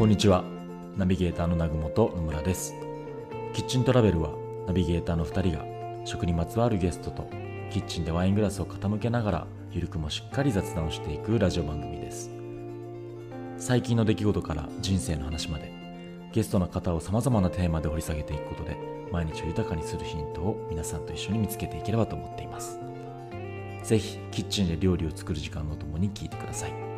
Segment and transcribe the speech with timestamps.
[0.00, 0.44] こんにちは。
[0.96, 2.74] ナビゲーターの南雲と野村です。
[3.52, 4.30] キッチントラベルは
[4.66, 7.28] ナビゲーターの2人が食にまつわるゲストと
[7.70, 12.30] キッチンでワイングラスを傾けながらゆるくもしっかり雑談をしていくラジオ番組です。
[13.58, 15.70] 最近の出来事から人生の話まで
[16.32, 18.78] ゲストの方をさまざまなテーマで掘り下げていくことで
[19.12, 22.80] 毎日を豊かにするヒントを皆さんと一緒に見つけていければと思っています。
[23.82, 26.89] ぜひキッチンで料理を作る時間のともに聞いてください。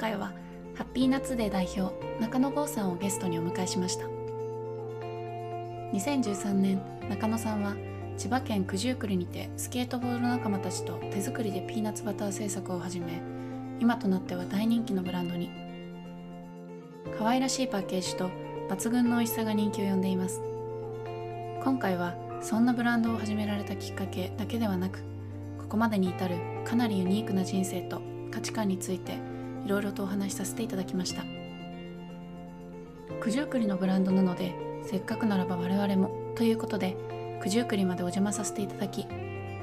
[0.00, 0.32] 回は
[0.74, 4.06] ハッピーナッツデー代表中野剛さんをゲストにお迎えしました。
[5.92, 7.74] 2013年中野さんは
[8.16, 13.20] 千葉県九十九里にてスケートボード仲間たちと手作りでピーナッツバター製作を始め
[13.80, 15.50] 今となっては大人気のブランドに。
[17.18, 18.30] 可愛らしいパッケージと
[18.70, 20.40] 抜群の美味しさが人気を呼んでいます。
[21.62, 25.00] 今回はそんなブランドを始められたきっかけだけではなく
[25.58, 29.18] ここまでに至るかなりユニークな人生と価値観について
[29.64, 31.24] いろいろとお話しさせていただきました。
[33.22, 36.96] 九十九里のブランドなのでせっかくならば我々もということで
[37.42, 39.06] 九十九里までお邪魔させていただき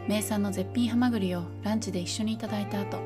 [0.07, 2.97] 名産の絶品ハマグリをランチで一緒にいただいた後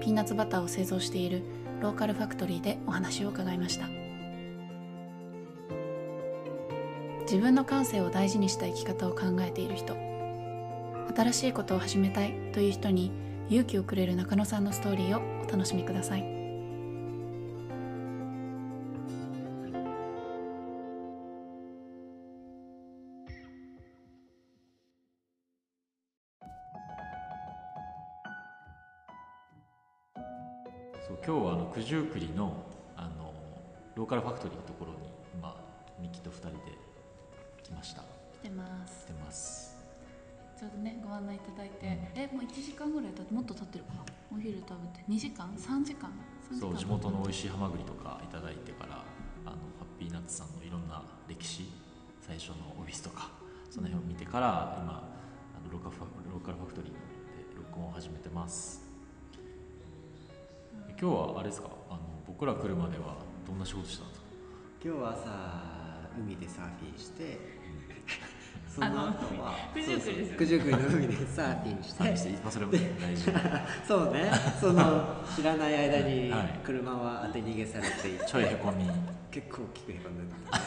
[0.00, 1.42] ピーナッツバターを製造している
[1.80, 3.86] ローカルファクトリーでお話を伺いました。
[7.26, 9.96] 自分の感性を大事にした生き方を考えている人
[11.16, 13.10] 新しいことを始めたいという人に
[13.48, 16.20] 勇気をくれる中野さんのストーリーをお楽しみください。
[31.06, 32.52] そう今日はあの九十九里の
[32.96, 33.32] あの
[33.94, 34.98] ローカルファクトリーのところに
[35.32, 35.54] 今
[36.00, 36.56] ミキと二人で
[37.62, 38.02] 来ました。
[38.42, 39.06] 来てます。
[39.06, 39.75] 来てます
[40.58, 44.00] ちょうどねご案内いただいて、えもう1時間ぐらい経ってもっと経ってるかな。
[44.34, 45.04] お昼食べて。
[45.08, 46.10] 2時間？3時間
[46.50, 49.04] ？3時間そう地元の美味しいハマグリとかいただいてから
[49.44, 51.68] あのハッピーナッツさんのいろんな歴史
[52.20, 53.30] 最初のオフィスとか
[53.70, 55.04] その辺を見てから今
[55.54, 56.98] あのローカルファローカルファクトリーで
[57.56, 58.80] 録音を始めてます。
[60.98, 61.68] 今日はあれですか？
[61.90, 64.26] あの僕ら来るまではどんな仕事してたんですか？
[64.82, 67.55] 今日は朝海でサーフィンして
[68.76, 73.24] その後は九十九里ですよ九十九里の海でサーフィンしてまあそれも大事
[73.88, 74.30] そうね。
[74.60, 78.84] その知らない間にはい車は当て逃げされていてちょいへこみ。
[79.30, 80.64] 結構大きくへこんでたね。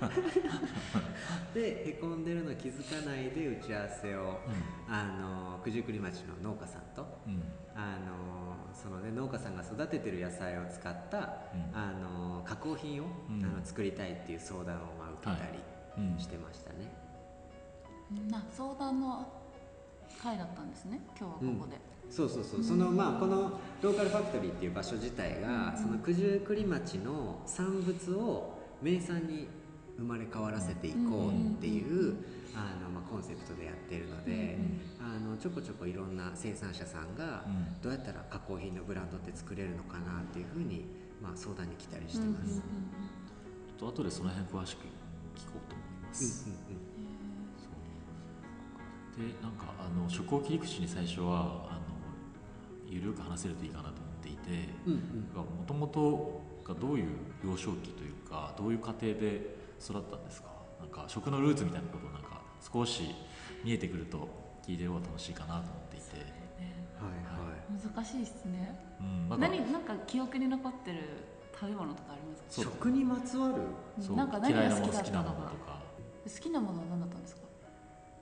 [1.52, 4.40] でへこんでるの気づかないで打ち合わせを、
[4.88, 7.34] あの九十九里町の農家さんとうん。
[7.34, 7.42] うん
[7.72, 8.40] あの
[8.74, 11.24] そのね農家さんが育ててる野菜を使った、うん。
[11.74, 13.44] あの加工品を、うん。
[13.44, 15.58] あの作りたいっていう相談をまあ受けたり
[15.98, 16.18] うん。
[16.18, 16.90] してましたね、
[18.30, 19.26] な相談の
[20.22, 21.00] 会だったんですね。
[21.18, 21.78] 今日はここで、
[22.10, 22.64] そうそうそう。
[22.64, 29.48] そのまあこのローカルファクトリーっていう場所自体が、その九十九里町の産物を名産に
[29.96, 32.16] 生まれ変わらせていこうっていう、
[32.54, 34.58] あのまあ、コンセプトでやってるので、
[35.00, 37.80] あのちょこちょこいろんな生産者さんがうん。
[37.80, 40.86] どうやったら加工品のブランドって作れるのかなっていうふうに、
[41.22, 42.26] まあ、相談に来たりしてます。
[42.26, 42.62] うんうんうんうん。
[43.78, 46.89] ちょっと後でその辺詳しく聞こうと思います、うん
[49.20, 51.80] でなんかあの食を切り口に最初はあの
[52.88, 54.98] ゆるく話せるといいかなと思っていてうんうん。
[55.36, 57.08] もともとがどういう
[57.44, 60.48] 幼少期というかどういう家庭で育ったんですか？
[60.80, 62.40] なんか食のルーツみたいなことをなんか
[62.72, 63.14] 少し
[63.62, 64.28] 見えてくると
[64.66, 67.94] 聞いてる方が楽しいかなと思っていて、はいはい。
[67.94, 68.78] 難しいですね。
[69.00, 70.98] うん、なんか何なんか記憶に残ってる
[71.52, 72.70] 食べ物とかありますか？
[72.70, 73.54] 食にまつわる？
[74.00, 74.16] そう。
[74.16, 75.80] なんか何が嫌いなも好きだったの好きなものとか。
[76.24, 77.42] 好きなものは何だったんですか？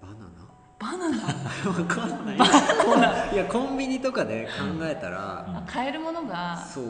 [0.02, 0.57] バナナ？
[0.78, 1.16] バナナ。
[1.70, 2.36] わかんない。
[3.34, 4.50] いやコンビニとかで考
[4.84, 5.56] えたら、うん。
[5.56, 6.56] あ買えるものが。
[6.56, 6.84] そう。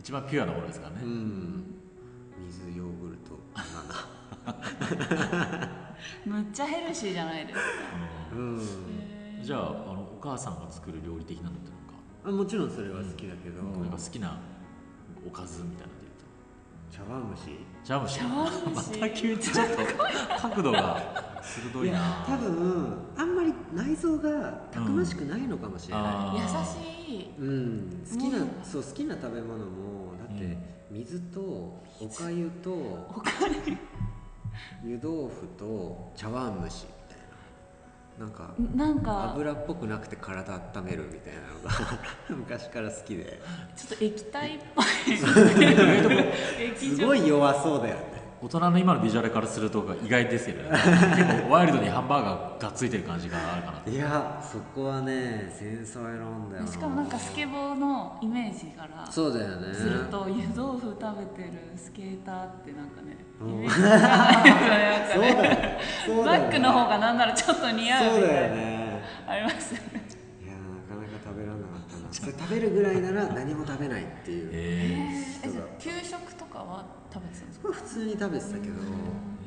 [0.00, 1.74] 一番ピュアなものですからね、うん。
[2.46, 3.62] 水ヨーグルトバ
[4.44, 4.52] ナ
[5.64, 5.68] ナ。
[6.38, 7.64] むっちゃヘルシーじゃないですか。
[8.34, 8.60] うん。
[9.42, 9.64] じゃああ
[9.94, 11.94] のお母さんが作る料理的なのってなんか？
[12.26, 13.90] あもちろんそれは好きだけど、なん。
[13.90, 14.36] か好きな
[15.26, 16.08] おかずみたいなので
[16.90, 17.64] 茶碗蒸し言うと。
[17.64, 17.77] 茶碗蒸し？
[17.88, 18.20] 茶碗蒸し。
[18.20, 21.96] また急にちょっと角度が鋭いな。
[21.96, 27.14] や多分あんまり内臓がたくましくないのかもしれあな優ーしい。
[27.22, 28.42] い、うん、好きな、う。
[28.42, 30.58] んそう好きな食べ物もだって、うん。
[30.90, 33.30] 水とおかゆとおか
[34.84, 36.86] ゆ湯豆腐と茶碗蒸し
[38.18, 41.70] ななんかなんか油っぽくなくて体温めるみたいなのが
[42.36, 43.40] 昔から好きで。
[43.76, 44.84] ちょっと液体っぽい。
[46.64, 50.70] 液すごい弱そうだよね大人の今のビジュアルからすると意外ですけどね。
[50.70, 53.90] 結構ワイルドにハンバーガーがっついてる感じがあるかなと。
[53.90, 56.70] いやそこはねセンスを選んだよな。
[56.70, 59.74] しかもなんかスケボーのイメージからそうだよね。
[59.74, 63.48] すると湯豆腐食べてるスケーターってなんかねうん。
[63.48, 65.32] イメージがないですよね。
[65.32, 69.02] なんかねそうだよそうだよバックの方がなんならちょっと似合うみそうだよたいな、ね。
[69.26, 70.06] ありますよね。
[70.44, 72.12] いやなかなか食べられなかったな。
[72.12, 75.08] それ食べるぐらいなら何も食べないっていうえ
[75.44, 76.97] えじゃあ給食とかは？
[77.20, 77.68] 食べてたんですか？
[77.68, 78.74] まあ普通に食べてたけど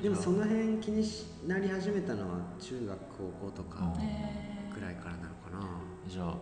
[0.03, 3.93] でもその辺気にしなり始めたのは中学高校とか
[4.73, 5.59] ぐらいからなのかな。
[6.07, 6.33] じゃあ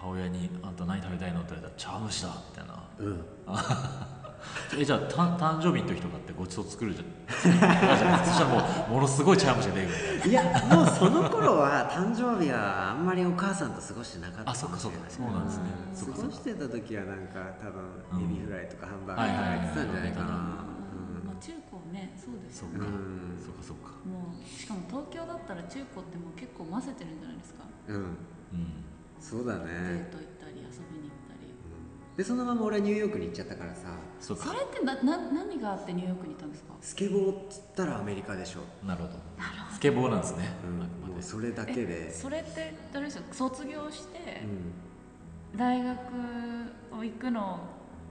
[0.00, 2.82] 母親に「あんた何食べたいの?」って言われたら「茶碗蒸しだ」みたいな。
[2.98, 3.24] うん
[4.78, 7.06] えじゃあた誕生日の時とかってごちそう作るじゃん。
[7.32, 15.64] そしたらもうものすごい茶碗蒸しが出てくるいないやもうその頃は誕生日はあんまりお母さんと過ごしてなかったあそっかそっかそうなんですね。
[16.08, 16.14] うん。
[16.14, 20.26] 過ごしてた時はなんか多分うんエビフライとかハンバーガーとかやってたんじゃないかな。
[20.26, 23.38] まあ、中高ねそうですそうか、よねうん。
[23.44, 23.90] そうかそうか。
[24.04, 27.64] もうしかも東京だったら中高ってもう結構混ぜてるんじゃないですか。
[27.88, 27.96] うん。
[27.96, 28.16] うん。
[29.20, 30.31] そうだデねート行っ
[32.16, 33.88] でそのまま俺はニューヨークに行っちゃったからさ。
[34.20, 34.44] そうか。
[34.48, 36.74] それってなな何があってニューヨークに行ったんですか？
[36.80, 38.60] スケボーっつったらアメリカでしょ。
[38.86, 39.14] なるほど。
[39.14, 40.78] なるほスケボーなんですね、うん
[41.12, 42.12] もうそれだけで。
[42.12, 44.42] それってあれですよ卒業して
[45.54, 45.58] うん。
[45.58, 45.98] 大学
[46.98, 47.58] を行くのを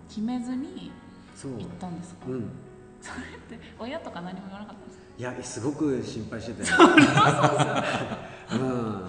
[0.09, 0.91] 決めずに
[1.35, 1.51] そう。
[1.53, 2.49] 行ったんですか、うん。
[3.01, 5.00] それって親とか何も言わなかったんですか？
[5.21, 6.89] いやすごく心配してたよ
[8.53, 9.07] うん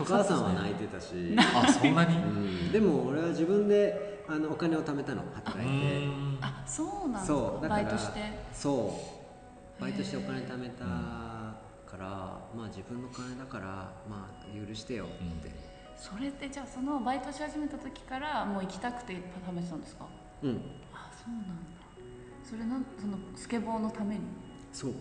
[0.00, 2.16] お母さんは泣いてたし、あそんなに？
[2.16, 6.06] うん、でも俺は自分であのお金を貯めたの働いて。
[6.06, 6.38] うん。
[6.40, 8.20] あそうなんそうだからバイトして？
[8.54, 8.98] そ
[9.78, 9.82] う。
[9.82, 12.06] バイトしてお金貯めたから
[12.56, 13.66] まあ自分の金だから
[14.08, 15.08] まあ許してよっ
[15.42, 15.54] て。
[15.98, 20.06] それってじゃあそのバイトし始めた時からもう行きたくて貯めてたんですか？
[20.42, 20.62] うん。
[20.94, 21.54] あそうなんだ。
[22.42, 24.22] それなんそのスケボーのために？
[24.72, 24.92] そう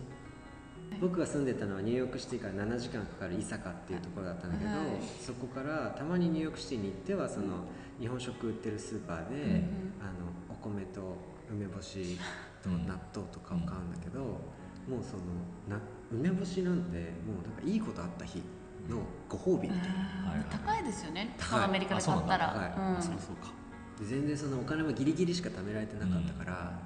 [1.02, 4.80] 僕が住んでたのはニューヨークシティから7時間かかる伊坂っていうところだったんだけど、はい。
[5.20, 7.66] そこからたまにニューヨークシティに行ってはその
[8.00, 9.58] 日本食売ってるスーパーで、うんうん
[10.02, 11.18] あのお米と
[11.52, 12.18] 梅干し
[12.64, 15.24] とうん納豆とかを買うんだけど、もうその
[15.68, 16.98] な梅干しなんて
[17.28, 18.42] もうなんかいいことあった日
[18.90, 21.36] のご褒美みたいな、高いですよね。
[21.38, 21.64] 高い。
[21.66, 22.74] アメリカで買ったら。
[22.78, 23.52] あそうそうそうか。
[24.00, 26.80] で全然そのお金もギリギリしか貯められてなかったから、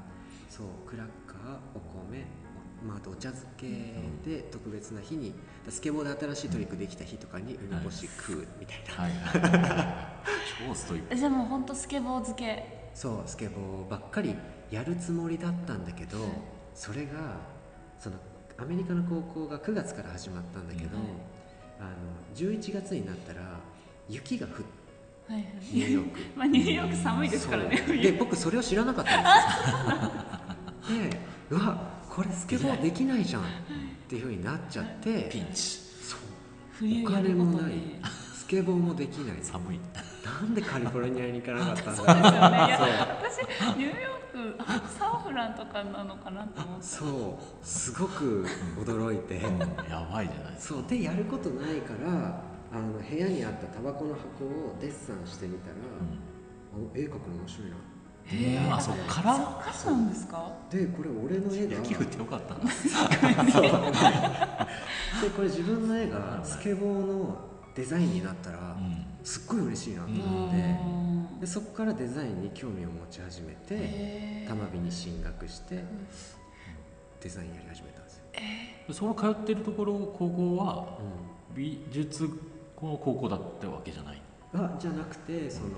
[0.50, 2.26] そうクラッカーお米
[2.86, 3.68] まあ、あとお茶漬け
[4.30, 5.34] で特別な日に
[5.70, 10.22] スケボーで新しいトリックできた日とかに梅干し食うみたいな、
[10.68, 11.08] 超ストイック。
[11.12, 12.90] えじゃあもう本当スケボー漬け。
[12.94, 14.36] そうスケボーばっかり
[14.72, 16.30] やるつもりだったんだけど、はい。
[16.74, 17.12] それが
[18.00, 18.18] その
[18.58, 21.06] アメリカの高校が9月から始まったんだけど、はい
[21.80, 21.90] あの
[22.36, 23.42] 11月になったら
[24.10, 24.64] 雪が降って
[25.32, 25.46] はいはい。
[25.74, 26.20] ニューヨーク。
[26.36, 31.08] まあニューヨーク寒いですからねで僕それを知らなかったんですよ。
[31.10, 31.20] で
[31.52, 33.44] うわこれスケボーできないじゃん。
[33.44, 33.46] っ
[34.10, 35.62] ていうふうになっちゃってピンチ。
[36.02, 36.20] そう。
[36.72, 37.74] 冬お金もない。
[37.74, 38.02] に
[38.34, 39.38] スケボーもできない。
[39.44, 39.80] 寒い。
[40.26, 42.32] なんでカリフォルニアに行かなかったんだそうですよね
[43.22, 47.66] 私ニューヨークあサンフランとかなのかなと思ってそう。
[47.66, 48.48] すごく
[48.84, 49.36] 驚いて。
[49.36, 49.60] うん。
[49.88, 50.74] やばいじゃないですか。
[50.74, 50.86] そう。
[50.90, 52.42] でやることないから
[52.74, 57.78] あの部屋にあったタバコの箱をデッサンしてみたら、あ絵描くの面白いな
[58.32, 58.36] う
[58.70, 59.22] んあそっか。
[59.22, 60.52] らそうなんですか。
[60.70, 61.76] でこれ俺の絵が。
[61.78, 62.60] 雪降ってよかったな。
[65.22, 67.38] でこれ自分の絵がスケボーの
[67.76, 69.06] デザインになったらうん。
[69.24, 71.42] すっごい嬉しいなと思って。
[71.42, 74.50] でそこからデザインに興味を持ち始めてへー。
[74.50, 75.84] 多摩美に進学して
[77.22, 78.18] デザインやり始めたんです
[78.88, 82.30] よ、その通ってるところ高校はう美術
[82.76, 84.18] この高校だったわけじゃない？
[84.18, 84.20] ん、
[84.56, 85.70] あじゃなくてその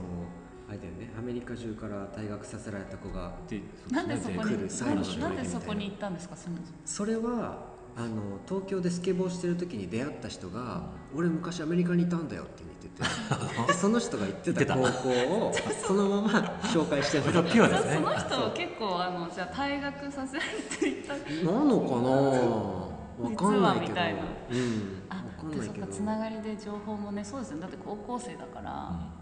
[0.69, 1.11] あれだよね。
[1.17, 3.59] アメリカ中から退学させられた子がで
[3.89, 5.59] なんでそこ来にる最後の一人なんでみたいな。
[5.59, 10.83] そこに行ったんですかそのそれはあの東京でスケボーしてる時に出会った人が
[11.15, 12.89] 「俺昔アメリカにいたんだよ」って言ってて。
[13.67, 15.53] でその人が行ってた高校を
[15.87, 16.29] そのまま
[16.63, 17.51] 紹介してもらった。
[17.51, 17.93] ピュアですね。
[17.95, 21.13] その人は結構あのじゃあ退学させられていた。
[21.51, 23.29] なのかな？
[23.29, 23.89] わかんないけど。
[23.89, 24.21] 実はみたいな。
[24.21, 25.01] うん。
[25.09, 25.85] あわかんないけど。
[25.85, 27.61] そっかつながりで情報もねそうですよね。
[27.63, 29.18] だって高校生だから、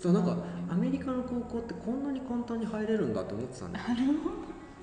[0.00, 0.10] そう。
[0.10, 0.36] そうなんか
[0.70, 3.84] アメリカの高校ってこんなに簡単に入れるんだって思ってたんだよ。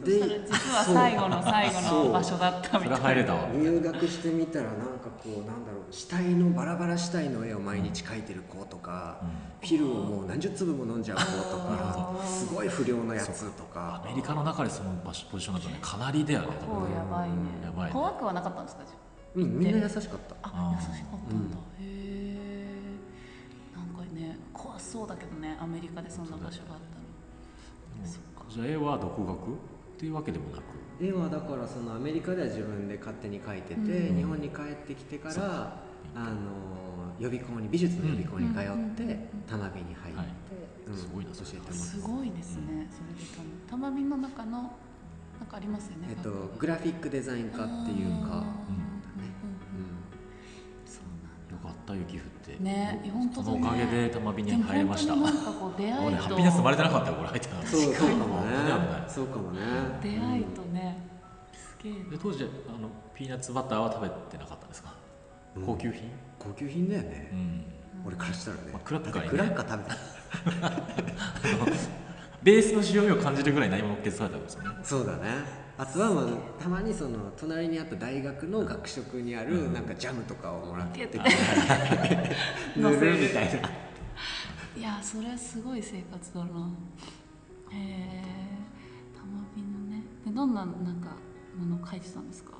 [0.03, 2.97] そしたら実は最後の最後の場所だったみたいな。
[2.97, 3.35] 入れた。
[3.35, 9.21] わ入学してみたらなんかこうなんだろう死体のバラバラ死体の絵を毎日描いてる子とか、
[9.61, 14.01] ピルをもう何十粒も飲んじゃう子とかすごい不良のやつとか。
[14.03, 17.35] アメリカの中でその場所ポジションだとねかなりだよね多分やばいね。
[17.63, 17.91] やばいね。
[17.93, 18.95] 怖くはなかったんですかじゃ
[19.35, 20.35] うんみんな優しかった。
[20.41, 21.70] あ優しかったんだ、へえ
[24.91, 26.99] そうだけどねアメリカでそんな場所があった
[28.01, 28.43] らそっか。
[28.49, 29.37] じゃあ絵は独学
[29.97, 30.61] というわけでもなく？
[30.99, 34.17] 絵はだからそのアメリカでは自分で勝手に描いてて、うん。
[34.17, 35.81] 日本に帰ってきてから
[36.13, 36.35] あの
[37.19, 38.63] 予備校に美術の予備校に通っ
[38.97, 39.41] て、うん。
[39.47, 40.27] たまびに入って、はい。
[40.87, 40.97] うん。
[40.97, 42.01] すごいな教えてもらってす。
[42.01, 44.51] ごいですね、それでたまびの中の
[45.39, 48.80] なんかありますよねえっとグラフィックデザイン科っていうか、うん
[52.61, 53.57] ね本当だね。
[53.57, 55.15] そのおかげで玉火に入れました。
[55.15, 56.05] なんかこう出会いと。
[56.07, 58.51] 俺ハッピーナス生まれてなかったよこれ入ってなかったん、そうかもね。
[59.07, 59.59] そうかもね。
[60.01, 60.97] 出会いとね、
[61.53, 61.93] すげえ。
[61.93, 62.47] で当時あ
[62.81, 64.93] のピーナッツバターは食べてなかったんですか、
[65.55, 65.65] うん。
[65.65, 67.63] 高級品、高級品だよね、うん。
[68.05, 69.97] 俺からしたらね、まあクラッカーにねクラッカー食べた。
[72.43, 74.69] ベースの塩味を感じるぐらい何も乗っけされたんですよね。
[74.83, 76.25] そうだねあとはまあ
[76.61, 81.07] たまにその隣にあった大学の学食にあるなんかジャムとかをもらって
[82.77, 83.69] 塗るみたいな。
[84.77, 86.45] いやそれすごい生活だな。
[87.71, 88.23] へえ
[89.15, 90.03] 玉火のね。
[90.23, 91.15] でどんななんか
[91.57, 92.51] ものを書いてたんですか？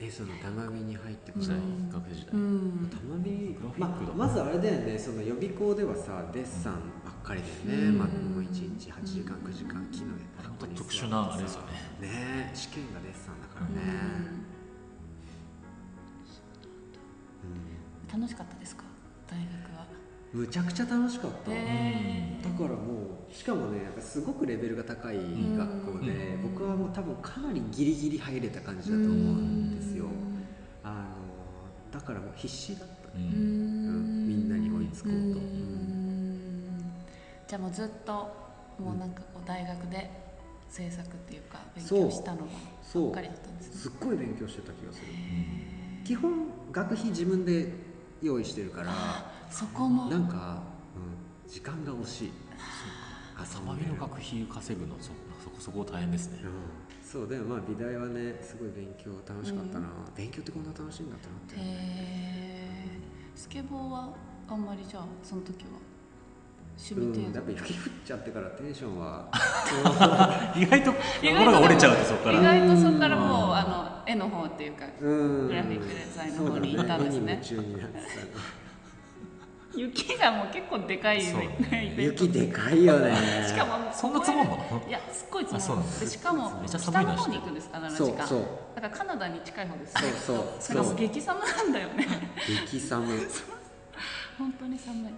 [0.00, 1.88] えその玉美に入ってこ時代うん。
[1.88, 2.90] 学生時代、うん。
[2.90, 4.12] 玉美グラフィまックだ。
[4.14, 4.98] まずあれだよね。
[4.98, 6.74] その予備校ではさデッサン
[7.04, 7.98] ばっかりだよね、うん。
[7.98, 12.08] まあ、もう1日8時間9時間木の枝本当特殊なあれですよね。
[12.08, 13.74] ね試験がデッサンだからうん。
[13.74, 13.80] ね、
[18.12, 18.84] 楽しかったですか？
[19.28, 19.63] 大学
[20.34, 22.74] むちゃくちゃ楽しかった、へだからも
[23.30, 26.52] うしかもねやっぱすごくレベルが高い学校で、うん。
[26.52, 30.06] 僕はもう多分かなりギリギリ入れた感じだと思うんですよ、
[30.82, 31.06] あ
[31.94, 32.94] のだからもう必死だった。
[33.16, 34.24] うね、うん。
[34.24, 35.16] んみんなに追いつこうと。
[35.16, 36.34] ん。
[37.46, 40.10] じゃあもうずっともうなんかこう大学で
[40.68, 43.76] 制作っていうか勉強したのがばっかりだったんですね。
[43.76, 45.06] すっごい勉強してた気がする。
[45.12, 47.93] へ基本学費自分で
[48.24, 48.92] 用意してるからー
[49.50, 50.06] そこも。
[50.06, 50.62] なんか、
[50.96, 52.32] うん、時間が惜しい。
[53.36, 55.10] 遊んでる玉火の学費稼ぐのそ
[55.42, 56.50] そこそこ大変ですね、うん、
[57.04, 62.98] そうでもまあ美大はねすごい勉強楽しかったな、勉強ってこんな楽しいんだってなって、へえ
[63.34, 64.14] スケボーは
[64.48, 65.70] あんまりじゃあその時は？
[66.76, 69.28] 趣味うん、や程度、っぱ雪降っちゃってからテンションは。
[70.56, 72.40] 意外と意外と心が折れちゃうとそこから。
[72.40, 73.62] 意外とそこからもうあ
[74.06, 75.48] の絵の方っていうかうん。
[75.48, 77.40] グラフィックデザインの方に行ったんですね。
[79.76, 81.42] 雪がもう結構でかいそう。
[81.42, 83.14] イたベント雪でかいよね。
[83.46, 84.84] しかもそんな積もんの？
[84.88, 88.24] いやすっごい積あそうもるなんでしかもめっちゃ寒北いの方に行くんですか時間。
[88.24, 88.40] うそう。
[88.76, 90.46] だからカナダに近い方ですそうそう。
[90.60, 90.94] それがそう。
[90.96, 92.06] 激寒なんだよね。
[92.68, 93.06] 激寒。
[94.38, 95.14] 本当に寒い、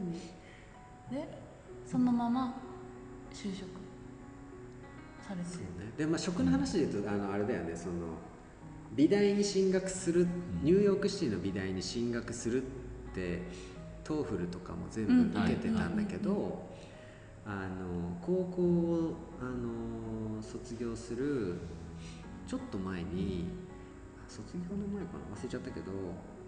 [0.00, 1.38] かすごいねで
[1.86, 2.54] そのまま
[3.32, 3.68] 就職
[5.26, 5.48] されて。
[5.48, 5.92] そうね。
[5.96, 7.76] でまあ食の話で言うとあのあれだよね。
[7.76, 7.92] その
[8.94, 10.26] 美大に進学する
[10.62, 12.66] ニューヨークシティの美大に進学するっ
[13.14, 13.42] て
[14.02, 16.68] TOEFL とかも全部受けてたんだけど、
[17.46, 21.60] あの高校をあの卒業する
[22.48, 23.46] ちょっと前に
[24.18, 25.36] あ卒業の前かな？
[25.36, 25.92] 忘れちゃったけど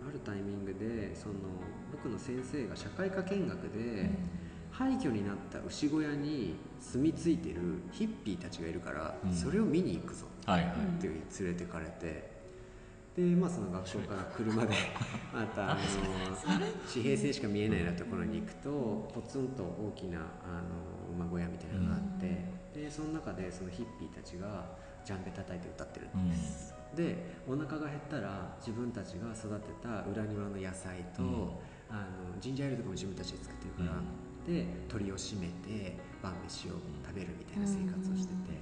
[0.09, 1.35] あるタイミングでその
[1.91, 4.11] 僕の先生が社会科見学で、
[4.73, 7.61] 廃墟になった牛小屋に住み着いてる
[7.93, 9.33] ヒッピーたちがいるから、うん。
[9.33, 12.33] それを見に行くぞはいはい、っていう連れてかれて。
[13.15, 14.75] でまあその学校から車で
[15.35, 15.81] またあの
[16.89, 22.43] 地平線しか見えないようなところに行くとポツンと大きなあの馬小屋みたいなのがあって、
[22.73, 24.65] でその中でそのヒッピーたちが
[25.05, 26.31] ジャンベ叩いて歌ってるうん。
[26.31, 26.37] で
[27.49, 31.51] お腹が減ったら自分たちが育てた裏庭の野菜と、うん。
[31.93, 34.01] あのジンジャーエールとかも自分たちで作ってるから、
[34.47, 36.73] で鳥を締めて晩飯を
[37.05, 38.57] 食べるみたいな生活をしてて、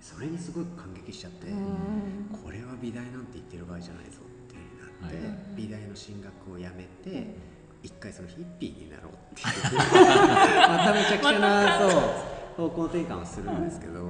[0.00, 1.46] それにすごい感激しちゃって、
[2.42, 5.56] これは美大なんて言ってる場合じゃないぞっていう風になって、はい。
[5.56, 7.36] 美大の進学をやめて、
[7.82, 12.00] 一回そのヒッピーになろうっていう まためちゃくちゃなそう
[12.68, 14.08] 方向転換をするんですけど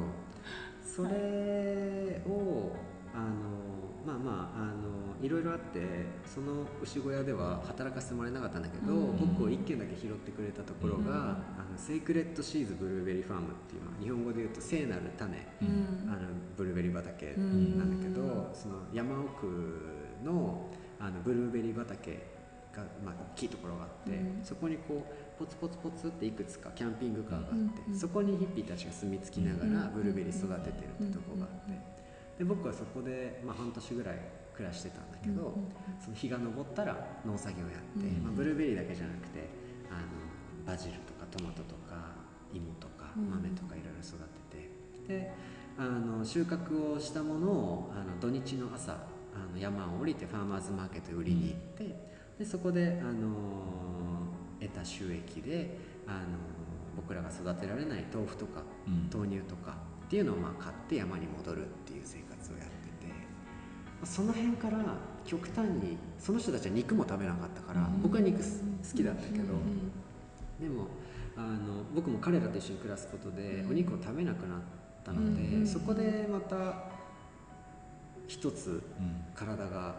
[0.83, 2.73] それを
[3.17, 3.33] あの
[4.07, 5.81] まあまああのいろいろあって
[6.27, 9.17] その牛小屋では働かせてもらえなかったんだけど、うん。
[9.17, 11.09] 僕を一軒だけ拾ってくれたところが、うん。
[11.09, 16.11] あの Sacred Seeds Blueberry Farm っていう、まあ、日本語で言うと聖なる種、うん。
[16.13, 19.47] あのブルーベリー畑うんなんだけど、その山奥
[20.23, 20.69] の
[21.01, 22.13] あのブルーベリー畑
[22.73, 24.45] が、まあ、大きいところがあって、うん。
[24.45, 27.99] そこにこうポツポツポツっていくつかキャンピングカーがあって、うん。
[27.99, 31.96] そこにヒッピーたちが住み着きながらブルーベリー育ててるってとこがあって、
[32.39, 34.19] で僕はそこで、まあ、半年ぐらい
[34.55, 35.55] 暮らしてたんだけど、
[36.03, 39.49] その日が昇ったら農作業やって、うんまあ、ブルーベリーだけじゃなくて
[39.91, 42.15] あのバジルとかトマトとか
[42.53, 44.17] 芋とかうん豆とかいろいろ育
[44.51, 45.33] ててで
[45.79, 51.95] あの収穫をしたものをあの土日の朝あの山を降りてファーマーズマーケットに売りに行って、
[52.39, 53.29] でそこであの
[54.59, 56.39] 得た収益であの
[56.97, 59.11] 僕らが育てられない豆腐とかうん。
[59.13, 59.77] 豆乳とか
[60.07, 64.79] っていうのをまあ買って山に戻るっていう生活をやっててその辺から
[65.25, 68.03] 極端にその人たちは肉も食べなかったからうん。
[68.03, 69.91] 僕は肉す好きだったけどうん
[70.61, 70.87] でも
[71.37, 73.71] あの僕も彼らと一緒に暮らすことでうん。
[73.71, 74.59] お肉を食べなくなっ
[75.05, 76.85] たのうんでそこでまた
[78.29, 78.81] 一つうん。
[79.35, 79.97] 体が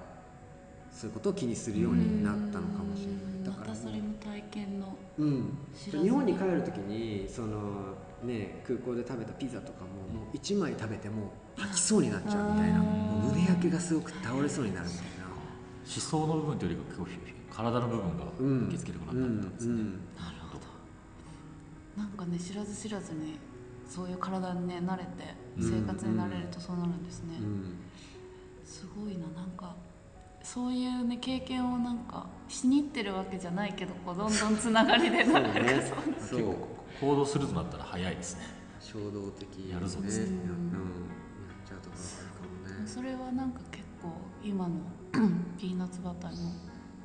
[0.92, 3.46] そういうことを気にするようになったのかもしれない。
[3.46, 12.80] だからまたそれも体験のうん、日本に帰る時にその、ね、空港で食べたピザとかももう1枚食べても吐きそうになっちゃうみたいな。
[12.80, 15.28] もう胸焼けがすごく倒れそうになるみたいな。
[15.28, 18.64] 思想の部分というよりか体の部分がうん。
[18.66, 20.66] 受け付けるくなったんですね、うんなるほど。
[21.96, 23.40] なんかね知らず知らずに
[23.88, 25.10] そういう体にね慣れて
[25.58, 27.78] 生活に慣れるとそうなるんですね、うん。
[28.66, 29.76] すごいななんか
[30.44, 35.64] そういうね経験をなんかしに行ってるわけじゃないけどこうどんどんつながりでなるそう。
[35.64, 36.56] ねそう
[37.00, 38.42] 行動するとなったら早いですね。
[38.80, 39.48] 衝動的。
[39.58, 40.32] にねやるぞっうん、つってやっ
[41.68, 42.88] ちゃうとこあるかもね。
[42.88, 44.10] それはなんか結構
[44.44, 44.76] 今の
[45.60, 46.50] ピーナッツバターにも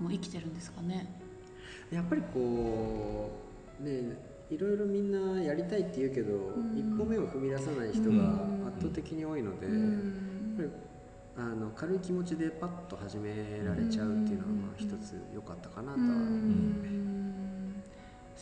[0.00, 1.06] もう生きてるんですかね。
[1.90, 3.30] やっぱりこ
[3.80, 4.16] うね
[4.50, 6.78] いろいろみんなやりたいって言うけど、ん。
[6.78, 10.32] 一歩目を踏み出さない人が圧倒的に多いので、うん。
[11.36, 16.04] あの軽い気持ちでパッと始められちゃうっていうのはまあ一つ良かったかなとは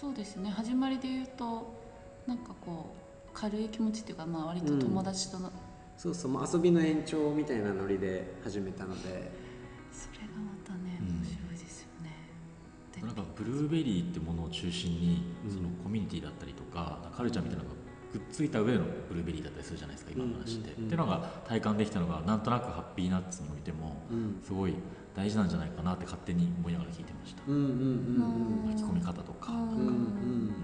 [0.01, 0.49] そうですね。
[0.49, 1.79] 始まりで言うと
[2.27, 5.53] なんかこう軽い気持ちっていうかまあ割と友達との、
[5.99, 9.31] そうそう、まあ、遊びの延長みたいなノリで始めたので。
[9.93, 11.17] それがまたねうん。
[11.19, 12.17] 面白いですよね、
[12.95, 15.55] でなんかブルーベリーってものを中心にうん。
[15.55, 17.77] そのコミュニティだったりとかカルチャーみたいなのが
[18.11, 20.71] くっついた上のブルーベリーだったりするじゃないですか今の話って。
[20.71, 24.41] うんうんうんっていうのが体感できたのがなんとなくハッピーナッツにおいてもうん。
[24.43, 24.75] すごい
[25.15, 27.43] 大事なんじゃないかなって勝手に思いながら聞いてました。
[27.47, 29.53] うんうんうん巻き込み方とか。
[29.53, 30.55] うん。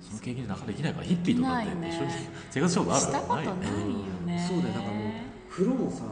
[0.00, 2.10] その経験でなかなかできないからヒッピーとかって一緒に
[2.50, 3.00] 生活したことある？
[3.00, 3.54] したことないよよ
[4.26, 4.46] ね。
[4.48, 4.74] そうだよ。
[4.74, 5.12] だからもう
[5.50, 6.02] 風呂もさ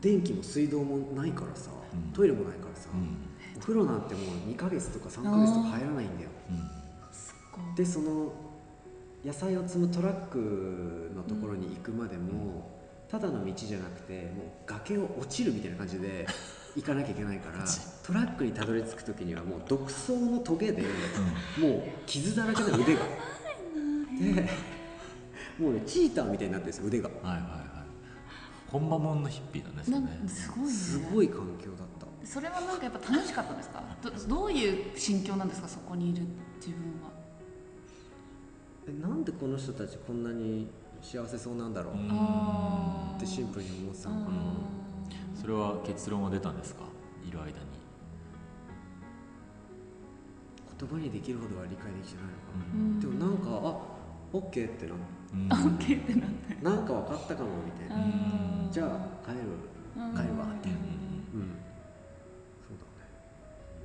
[0.00, 2.12] 電気も水道もないからさ、うん。
[2.12, 3.16] トイレもないからさ、うん。
[3.56, 6.30] お風呂なんてもう2ヶ月とか3ヶ月とか入らないんだよ。
[7.76, 8.32] でその
[9.22, 12.79] 野菜を積むトラックのところに行くまでも、
[13.10, 16.26] ただの道じゃなくてもう崖を落ちるみたいな感じで
[16.76, 17.64] 行かなきゃいけないから
[18.04, 20.82] トラックにたどり着く時にはもう独走のトゲで、
[21.58, 23.00] もう傷だらけの腕が。
[24.20, 24.48] で
[25.58, 27.08] もうねチーターみたいになってるんですよ腕が。
[27.08, 28.70] はいはいはい。
[28.70, 30.20] ほんまもんのヒッピーなんですよね。
[30.22, 30.70] かすごいね。
[30.72, 32.06] すごい環境だった。
[32.24, 33.82] それはなんかやっぱ楽しかったですか？
[34.02, 35.68] どどういう心境なんですか？
[35.68, 36.22] そこにいる
[36.58, 37.10] 自分は。
[38.86, 40.68] えなんでこの人たちこんなに
[41.02, 44.36] 幸せそうなんだろう、ってシンプルに思ってたのかな、
[45.40, 46.82] それは結論は出たんですか？
[47.26, 47.52] いる間に。
[50.80, 53.00] 言葉にできるほどは理解できてないのかな、うん。
[53.00, 53.76] でもなんかあ
[54.32, 55.46] オッケーってなうん。
[55.52, 58.68] オッケーってなってなんか分かったかもみたいな、うん。
[58.72, 58.88] じゃあ
[59.26, 59.40] 帰る
[59.96, 60.78] うん帰るわみたいな。
[60.78, 61.52] うんうん
[62.64, 63.04] そうだね。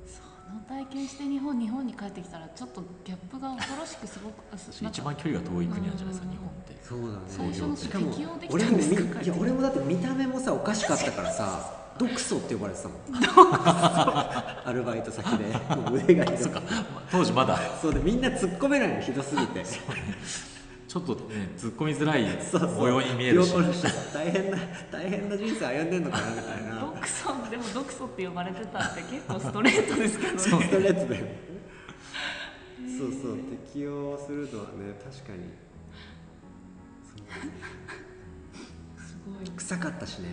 [0.06, 0.22] そ
[0.54, 4.44] の体験して日本日本に帰ってきたらちょっとギャップが恐ろしくすごく
[4.80, 7.12] 一番距離が遠い国なんじゃないですかうん日本ってそうだね。
[7.28, 9.18] 最初のしかも適応でき俺もたんですか？
[9.20, 12.98] みいや俺もだって見た目もさおかしかったからさドクソって呼ばれてたもん。
[13.18, 15.44] アルバイト先で。
[15.74, 16.66] もう腕がひどくて。
[17.10, 17.58] 当時まだ。
[17.80, 19.64] そうでみんな突っ込めないのひどすぎて。
[20.88, 22.26] ちょっとね突っ込みづらい
[22.78, 23.52] 模様に見えるし。
[24.12, 24.58] 大変な
[24.92, 26.80] 大変な人生歩んでんのかなみたいな。
[26.80, 30.38] ドクソでもドクソって呼ばれてたって結構ストレートですけどね。
[30.38, 31.26] ストレートだよ。
[32.98, 33.36] そうそう
[33.72, 35.50] 適応するのはね確かに
[38.98, 39.48] すごい。
[39.56, 40.28] 臭かったしね。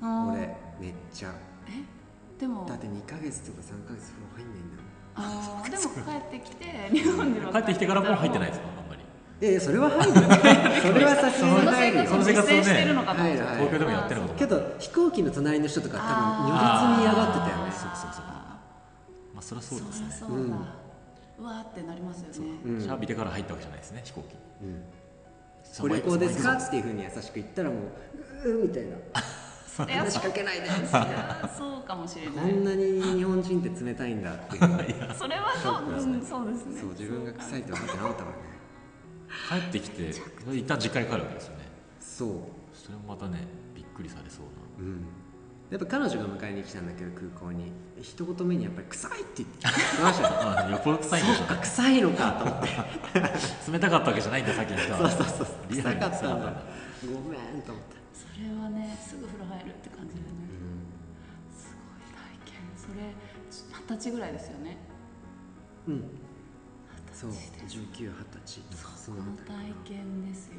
[0.00, 0.32] あー。
[0.32, 1.32] 俺めっちゃ。
[1.68, 2.40] え？
[2.40, 2.64] でも。
[2.66, 4.88] だって2ヶ月とか3ヶ月風呂入んないんだもん。
[5.16, 5.70] あー。
[5.70, 8.68] でも帰ってきて日本では帰ってきてからも入ってないですか？
[8.78, 9.02] あんまり。
[9.50, 10.12] いやそれは入る
[10.82, 12.04] それはさすそのがに入るよ。
[12.04, 13.38] 生活を実践してるのかと思って。
[13.38, 16.12] 入る入る東京でもやってるのかとけど飛行機の隣の人とか多分
[16.48, 17.72] 如実に嫌がってたよね。
[17.72, 20.10] そうそうそうまあそりゃそうですね。
[20.10, 20.50] そりゃそう。
[20.50, 20.56] だ、
[21.38, 22.50] うわーってなりますよね。
[22.64, 22.72] う。
[22.72, 22.80] ん。
[22.80, 24.34] シャービてから入ったわけじゃないですね飛行機。
[24.62, 24.82] うん
[25.80, 26.58] ご旅行ですか？
[26.60, 27.76] そっていうふうに優しく言ったらも
[28.44, 28.96] ううーみたいな。
[29.78, 34.60] 話しかけないでいやそうかもしれこないんなに日本人って冷たいんだっていう
[35.16, 36.80] それはそう、うん、そうですね。
[36.80, 39.62] そう自分が臭いって分かってなかったからね。
[39.62, 40.10] 帰ってきて
[40.52, 41.64] 一旦実家に帰るわけですよね。
[42.00, 42.28] そう。
[42.74, 44.46] それもまたねびっくりされそう
[44.82, 44.84] な。
[44.84, 45.04] うん
[45.70, 49.66] やっぱ彼女が迎えに来たんだけど空港に一言目にやっぱり臭いって言って
[50.02, 50.34] ましたよ
[50.66, 52.68] あよっぽど臭いんでしょそっか臭いのかと思って。
[53.70, 55.10] 冷たかったわけじゃないんださっきの人は。
[55.10, 56.10] そうそうそう臭かったんだ。
[56.10, 56.62] 臭かったんだ
[57.04, 60.26] ごめんと思ってそれはねすぐ風呂入るって感じでね。
[61.52, 62.56] すごい体験。
[62.74, 63.12] それ
[63.52, 64.78] 二十歳ぐらいですよね。
[65.86, 66.04] うん。
[67.12, 68.62] そう1920歳。
[68.96, 70.54] そのこの体験ですよ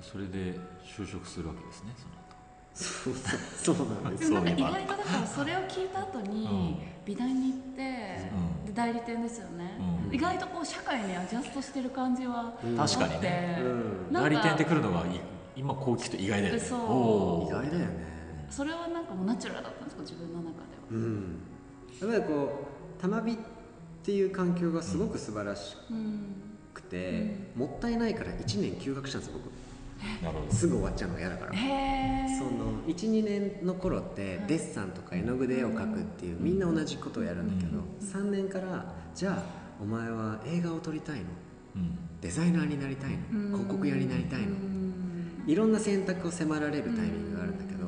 [0.00, 2.30] それで就職するわけですねその後。
[2.72, 4.30] そうそうそうなんです。
[4.30, 8.30] でもなんか意外とだからそれを聞いた後に美大に行って、
[8.62, 8.66] うん。
[8.66, 9.76] で代理店ですよね、
[10.08, 10.14] うん。
[10.14, 12.76] 意外とこう社会にアジャストしてる感じはうん。
[12.76, 13.58] 確かにあって、ね。
[13.60, 13.64] う
[14.10, 14.12] ん。
[14.12, 15.20] なんか代理店って来るのがい
[15.56, 16.60] 今こう聞くと意外だよね。
[16.60, 17.50] そう。
[17.50, 18.10] 意外だよね。
[18.48, 20.56] それはなんかもうナチュラルだったんですか自分の中では。
[20.90, 21.38] うん。
[22.00, 22.66] やっぱりこ
[22.98, 23.36] う玉美っ
[24.02, 26.22] ていう環境がすごく素晴らしうん。
[26.72, 29.50] くて、もったいないから1年休学したんです僕
[30.50, 31.52] すぐ終わっちゃうのが嫌だから。
[31.52, 34.46] その12年の頃ってはい。
[34.48, 39.42] デッサンとか絵の具で絵を描くっていうみんな同じことをやるんだけど、3年からじゃあ
[39.80, 41.24] お前は映画を撮りたいの？
[41.76, 41.98] うん。
[42.20, 43.58] デザイナーになりたいの？
[43.58, 44.56] 広告屋になりたいの？
[45.46, 47.86] いろんな選択を迫られるタイミングがあるんだけど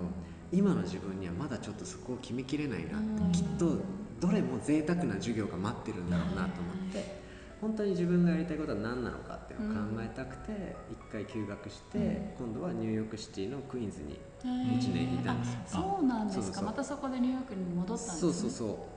[0.52, 3.76] 今の自分にはまだちょっとそこを決めきれないなってきっと
[4.20, 6.10] どれも贅沢な授業が待ってるん。
[6.10, 7.21] だろうなと思って
[7.62, 15.58] 本当に自分がやりたいことは何なのかっていうのを考えたくて一回休学して今度はニューヨークシティのクイーンズに1年いたんですよ。
[15.68, 16.62] そうなんですか。
[16.62, 18.20] またそこでニューヨークに戻ったんですね。
[18.20, 18.88] そうそうそ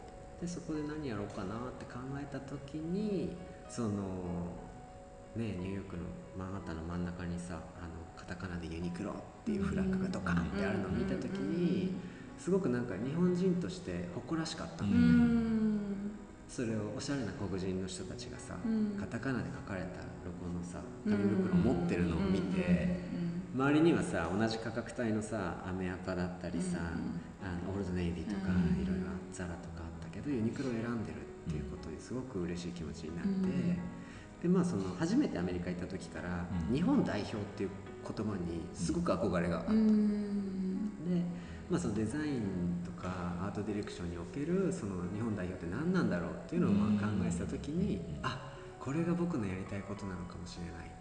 [0.42, 0.42] う。
[0.42, 3.38] でそこで何やろうかなって考えた時に
[3.70, 3.90] その
[5.36, 6.04] ねニューヨークの
[6.36, 9.14] マンハッタンの真ん中にさあのカタカナでユニクロっ
[9.46, 11.94] ていうフラッグがドカンってあるのを見た時に
[12.40, 14.84] すごくなんか日本人として誇らしかった。
[14.84, 15.55] んうん
[16.56, 18.96] それをおしゃれな黒人の人たちがさうん。
[18.98, 22.96] カタカナで書かれたロゴのさ紙袋を持ってるのを見て
[23.56, 26.78] うん周りにはさ同じ価格帯のさアメアパだったりさ、
[27.42, 33.78] あのオールドネイビーとかうんいろいろザラとかあったけどユニクロを選んでるっていうことですごく嬉しい気持ちになって、うん
[34.42, 36.76] でまあその初めてアメリカ行った時から、うん。
[36.76, 37.70] 日本代表っていう
[38.04, 40.90] 言葉にすごく憧れがあった、うん。
[41.08, 41.24] で、
[41.70, 50.96] まあ、そのデザインとかアートディレクションにおけるその日本代表って何なんだろうっていうのをまあ考えてた時に、あこれが僕のやりたいことなのかもしれない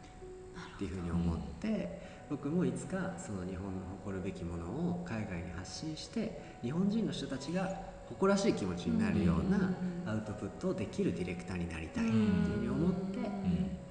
[0.75, 2.01] っていうふうに思って、
[2.31, 7.71] 僕もいつかその日本の誇るべきものを海外に発信して日本人の人たちが
[8.09, 9.75] 誇らしい気持ちになるような
[10.11, 12.25] アウトプットをできるディレクターになりたいっていう
[12.55, 13.19] ふうに思って、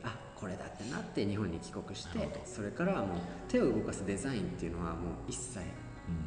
[0.03, 4.95] あこれだってなって日本に帰国してそれからはもう手を動かすデザインっていうのはもう
[5.27, 5.59] 一切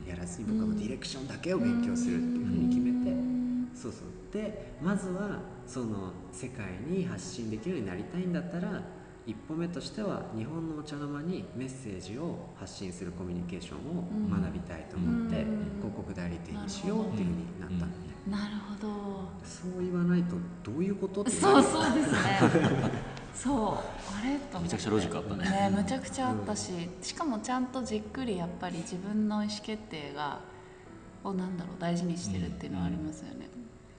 [0.07, 3.17] やらずに僕はもうディレクションだけを勉強するっていうふうに決めて、
[3.75, 4.03] そうそう。
[4.33, 8.83] でまずはその世界に発信できるようになりたいんだったら
[9.27, 15.67] 一歩目としては日本のお茶の間にメッセージを発信するコミュニケーションを学びたいと思って、うん。
[15.79, 17.87] 広告代理店にしようっていうふうになったんだ。
[17.87, 17.93] ね、
[18.31, 18.89] なるほど。
[19.45, 22.19] そう言わないとどういうことってそううそうですね。
[23.35, 23.75] そう。
[23.75, 24.39] あれ？
[24.39, 25.51] とめちゃくちゃロジックあったね。
[25.51, 26.71] ねむちゃくちゃあったし、
[27.03, 30.39] しかもちゃんとじっくりやっぱり自分の意思決定が
[31.25, 33.49] をなんだろう大事にしてるっていうのはありますよね、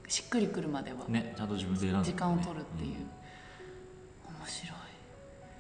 [0.08, 3.08] しっくりくるまでは、ねちゃんと自分で選んで、ね、時間を取るっていう、面
[4.48, 4.78] 白い。
[4.82, 4.87] うん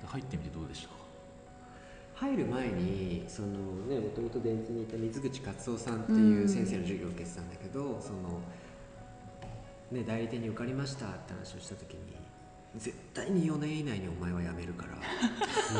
[0.05, 0.93] 入ってみてどうでしたか？
[2.15, 3.47] 入る前にその
[3.87, 8.41] ねもともと電通にいた水口勝夫さんっていう先生の授業を受けてたんだけど、その
[9.91, 11.99] ね代理店に受かりましたって話をした時に
[12.75, 14.95] 絶対に4年以内にお前は辞めるから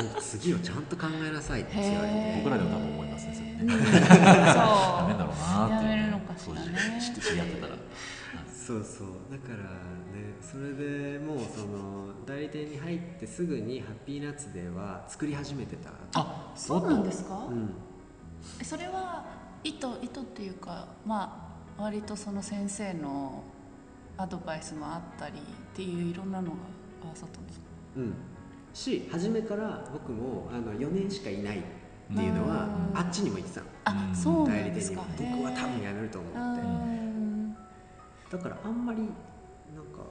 [0.02, 3.58] もう次をちゃんと考えなさいって言われへて僕らでも多分思いますねそれね。
[3.62, 3.70] うん。
[3.70, 3.80] そう。
[3.82, 7.02] ダメだろうなっていう、やめるのかしらね。
[7.02, 7.76] 知って知り合ってたら
[8.68, 9.08] そうそう。
[9.32, 15.92] だからねそれでもうその代理店に入ってすぐにハッピーナッツでは作り始めてた。
[16.16, 17.70] あそうなんですか、うん。
[18.60, 19.24] えそれは
[19.64, 23.42] 意図意図っていうかまあ割とその先生の
[24.18, 25.42] アドバイスもあったりっ
[25.74, 26.58] ていういろんなのが
[27.06, 27.66] 合わさったんですか？
[27.96, 28.14] うん、
[28.74, 31.62] し初めから僕もあの4年しかいないっ
[32.14, 33.00] ていうのはうん。
[33.00, 33.68] あっちにも言ってたの。
[33.86, 35.06] あ、うんそうな代理んですか。
[35.18, 35.38] 店にも。
[35.38, 36.40] 僕は多分辞めると思うって。
[36.92, 36.97] うん
[38.30, 39.10] だからあんまりなん
[39.86, 40.04] か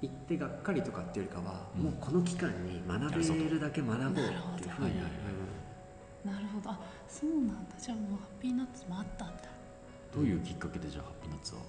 [0.00, 1.82] 行ってがっかりとかっていうよりかは、うん。
[1.84, 4.22] もうこの期間に学べるだけ学ぼうってい
[4.66, 5.10] うふうに、なる
[6.24, 6.70] なるほど。
[6.70, 7.76] あそうなんだ。
[7.80, 9.44] じゃあもうハッピーナッツもあったんだ。
[10.14, 11.60] どういうきっかけでじゃあハッピーナッツは？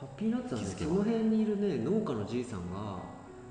[0.00, 2.98] ハッピーナッツはねその辺にいるね農家のじいさんが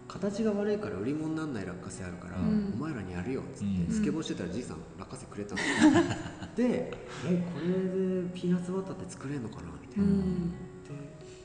[0.07, 2.73] 形が悪いから売り物にならない落花生あるから、うん。
[2.75, 3.91] お前らにやるよっつって、うん。
[3.91, 5.61] スケボーしてたらじいさん落花生くれたの。
[6.55, 6.91] で
[7.25, 10.51] えこれでピーナッツバターって作れるのかなみたいな、うん。
[10.51, 10.55] で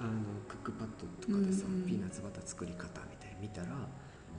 [0.06, 3.66] あのクックパッドとかでさ、うんピーナッツバター作り方みたいに見たら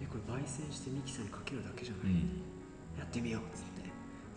[0.01, 2.19] えこれ焙煎してミキサーにかけるだけじゃない、うん。
[2.97, 3.87] やってみようっつって。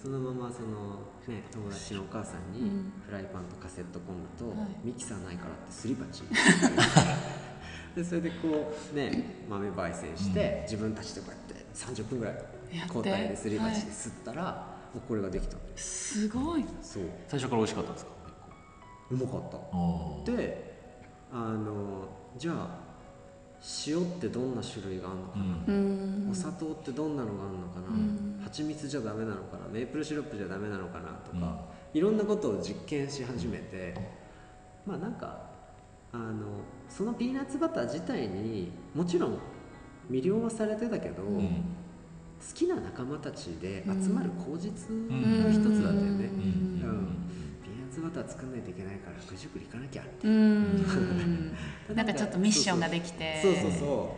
[0.03, 2.93] そのままその、ね、友達のお母さんにうん。
[3.07, 4.69] フライパンとカセットコンロとはい。
[4.83, 6.23] ミキサーないからってすり鉢。
[7.95, 12.35] でそれでこうね豆焙煎して、自分たちでこうやって30分ぐらい
[12.87, 15.57] 交代ですり鉢で吸ったら、もうこれができた。
[15.77, 16.65] すごい。
[16.81, 17.03] そう。
[17.29, 18.13] 最初から美味しかったんですか？
[19.11, 20.31] うまかった。
[20.33, 20.70] で
[21.33, 22.91] あのじゃあ
[23.87, 26.29] 塩ってどんな種類があるのかな、うん。
[26.31, 28.41] お砂糖ってどんなのがあるのかな、うん。
[28.43, 29.69] 蜂蜜じゃダメなのかな？
[29.71, 31.11] メープルシロップじゃダメなのかな？
[31.31, 33.95] とか、いろんなことを実験し始めて
[34.87, 35.51] まあなんか
[36.13, 36.47] あの
[36.89, 39.39] そのピーナッツバター自体にもちろん
[40.11, 41.47] 魅了はされてたけど、うん。
[42.41, 45.09] 好きな仲間たちで集まる口実ん。
[45.45, 47.27] の一つだったよね、うん
[47.91, 47.97] うん。
[47.97, 50.87] ピーナッツバター作んないといけないから九十九里行かなきゃってうん。
[51.95, 54.17] なんかちょっとミッションができてそうそうそ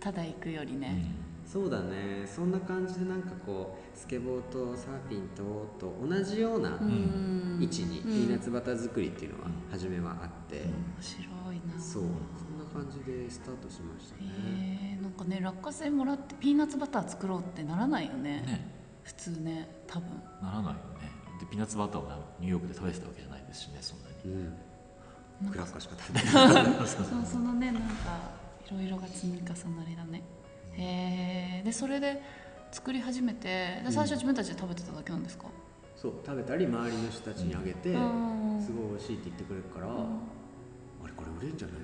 [0.00, 0.80] ただ行くよりうん。
[0.80, 1.04] ね、
[1.46, 2.26] うそうだね。
[2.26, 7.58] そんな感じでなんかこうスケボーとサーフィンとと同じようなうん。
[7.60, 11.80] 位置にピーナッツバター作りっていうのは初めはあって、面白いな。
[11.80, 12.02] そう。
[12.02, 14.30] そんな感じでスタートしましたね。
[14.94, 18.42] へえなんかね落花生もらってピーナッツバター作ろうってならないよね。
[18.46, 18.72] ね。
[19.04, 19.82] 普通ね。
[19.86, 20.08] 多分。
[20.42, 21.11] ならないよね
[21.42, 24.32] でピーナッツバターをニューヨークで食べてたわけじゃないですしねそんなに。
[25.42, 25.50] うん。
[25.50, 26.86] クラッカーしか食べない。
[26.86, 27.88] そうそのねなんか
[28.70, 29.44] いろいろが積み重
[29.76, 30.22] なりだね。
[30.74, 32.22] へえでそれで
[32.70, 35.44] 作り始めてで最初は自分たちで食べてただけなんですか、
[35.96, 38.62] そう食べたり周りの人たちにあげて、うん。
[38.64, 41.80] すごい美味しいって言ってくれるから、あれこれ売れんじゃない？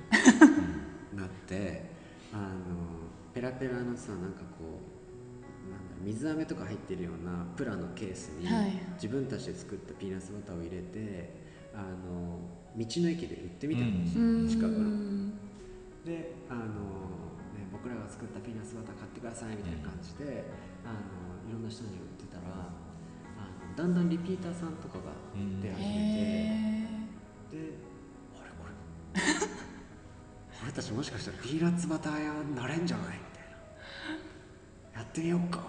[1.18, 1.90] なって
[2.32, 2.44] あの
[3.34, 4.97] ペラペラのさなんかこう
[6.04, 8.72] 水飴とか入ってるようなプラのケースに、はい。
[8.94, 11.34] 自分たちで作ったピーナッツバターを入れて
[11.74, 12.38] あの
[12.76, 14.48] 道の駅で売ってみたんですよ、うん。
[14.48, 14.78] 近くの。
[14.78, 15.32] うん。
[16.04, 20.44] であの、ね、僕らが作ったピーナッツバター買ってくださいみたいな感じで、
[20.86, 22.70] あのいろんな人に売ってたらあ
[23.68, 26.88] のだんだんリピーターさんとかが出始めて、へ
[27.50, 27.74] で
[28.40, 29.20] あれこれ。
[30.62, 33.06] 俺たちもしかしたらピーナッツバター屋になれんじゃない？
[33.06, 33.37] みたいな
[34.98, 35.60] やってみようか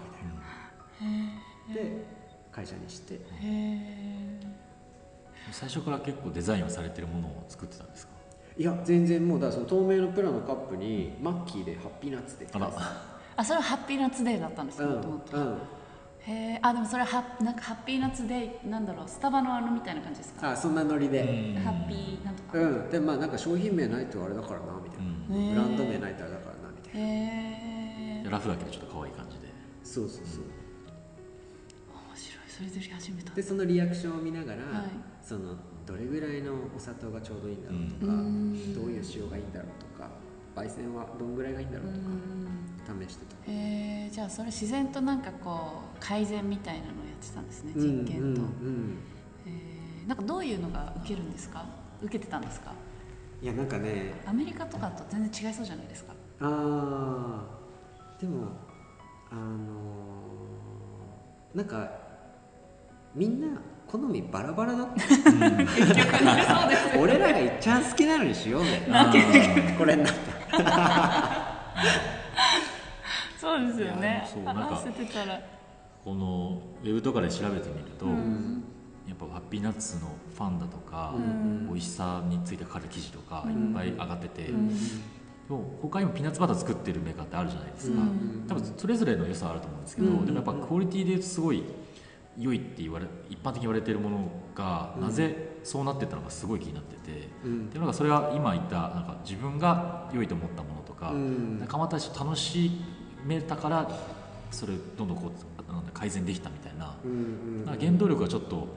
[1.00, 1.74] みたいな。
[1.74, 2.04] で
[2.52, 3.20] 会社にして。
[5.52, 8.12] 最初から結構デザインをされてるものを作ってたんですか？
[8.56, 12.72] いや全然もうだからその透明のプラのカップにマッキーでハッピーナッツって書いてあら。
[13.36, 15.58] あそれはハッピーナッツデーだったんですうんかもともとうん
[16.18, 20.50] へえあでもそれはハッなんかハッピーナッツデーなんだろうスタバのあのみたいな感じですか？
[20.50, 22.58] あそんなノリで、ハッピーなんとか。
[22.58, 28.89] うん、でまあなんか商品名ないとあれだからなみたいな、ブランド名ないとあれだからなみたいな、へえラフだけどちょっと
[29.90, 30.44] そうそうそう。
[31.90, 32.44] 面白い。
[32.46, 34.90] それで始めたでそのリアクションを見ながら、はい。
[35.20, 38.74] そのどれぐらいのお砂糖がちょうどいいんだろうとか、うん。
[38.74, 40.08] どういう塩がいいんだろうとか
[40.54, 42.06] 焙煎はどんぐらいがいいんだろうとか
[43.04, 43.50] 試してた。
[43.50, 48.44] へえじゃあそれ自然となんかこう改善みたいなのをやってたんですね実験と、う
[49.46, 51.64] えなんかどういうのが受けるんですか？
[52.00, 52.72] 受けてたんですか？
[53.42, 56.14] いやなんかねアメリカとかと全然違いそうじゃないですか。
[56.40, 58.48] あーでも
[59.30, 61.90] あのーなんか
[63.14, 63.48] みんな
[63.88, 64.94] 好みバラバラだった。
[64.94, 69.12] 結局ねそうです俺らが一番好きなのにしようぜな
[69.76, 70.20] これになった。
[73.40, 74.28] そうですよね。
[74.32, 74.82] そうなんか
[76.04, 78.62] このウェブとかで調べてみると、うん。
[79.08, 81.66] やっぱハッピーナッツのファンだとか、うん。
[81.68, 83.70] 美味しさについて書かれる記事とかいうん。
[83.72, 84.70] っぱい上がってて、うん
[85.50, 88.44] でも他にもピーナッツバター作ってるメーカーってあるじゃないですか、うん。
[88.46, 90.24] 多分それぞれの良さはあると思うんですけど、うん。
[90.24, 91.64] でもやっぱクオリティで言うとすごい
[92.38, 95.02] 良いって言われ一般的に言われてるものが、うん。
[95.02, 97.68] なぜそうなってったのかすごい気になってて、うん。
[97.68, 101.58] でなんかそれは今言ったなんか自分が良いと思ったものとか、うん。
[101.58, 102.70] 仲間たちと楽し
[103.24, 103.90] めたから
[104.52, 105.32] それどんどんこ
[105.68, 106.96] うなんだ改善できたみたいな,、
[107.66, 108.68] なんか原動力がちょっと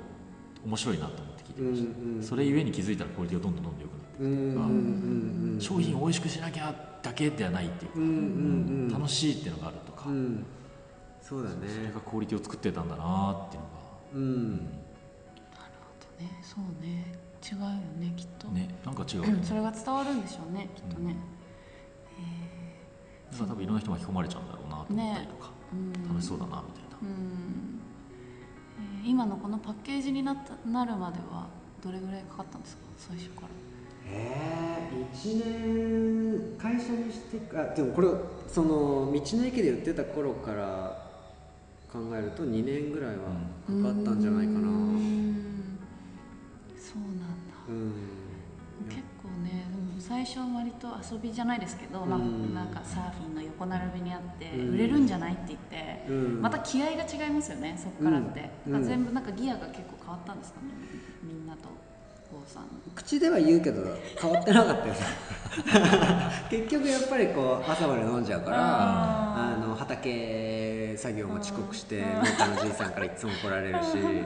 [0.66, 4.56] 面白いなと思って聞いてました、それゆえに気づいたらクオリティがどんどんどんどん良くなってうん。
[4.56, 10.46] うんうん商品を美味しくしなきゃだけではないっていうか、楽しいっていうのがあるとか、うん。
[11.22, 11.56] そうだね。
[11.68, 13.70] それがクオリティを作ってたんだなっていうの
[14.14, 14.52] うん。
[14.52, 14.66] なる
[15.80, 16.32] ほどね。
[16.42, 17.14] そうね。
[17.44, 17.66] 違うよ
[18.00, 21.18] ねきっと、がねなんか違うそれが伝わるんでしょうねきっとね、
[23.30, 27.82] だから多分いろんな人巻き込まれちゃうんだろうなと思ったりとか、うん楽しそうだなみたいな、うん。
[29.04, 31.50] えー今のこのパッケージになったなるまでは
[31.84, 32.84] どれぐらいかかったんですか？
[32.98, 33.48] 最初から
[34.10, 38.08] えー、1年会社にしてあでもこれ
[38.48, 41.04] その道の駅で売ってた頃から
[41.92, 43.24] 考えると2年ぐらいは
[43.68, 44.60] かかったんじゃないかな。
[44.60, 44.96] うーうん。
[44.96, 45.80] ん
[46.76, 47.54] そうなんだ。
[48.90, 49.66] 結構ね
[50.00, 54.74] 最初は割と遊びじゃないですけど、まあ、うんなんかサーフィンの横並びにあって、うん。
[54.74, 56.42] 売れるんじゃないって言って、うん。
[56.42, 58.84] また気合が違いますよねそこからって、うん。
[58.84, 60.68] 全部なんかギアが結構変わったんですかね
[61.24, 61.70] みんなと
[62.40, 62.64] 郷さん。
[62.96, 63.82] 口では言うけど
[64.20, 64.94] 変わってなかったよ
[66.50, 74.22] 結局やっぱりこう朝まで飲んじゃうからああの畑作業も遅刻して農家のじいさんからいつも怒られるし、 うん、なん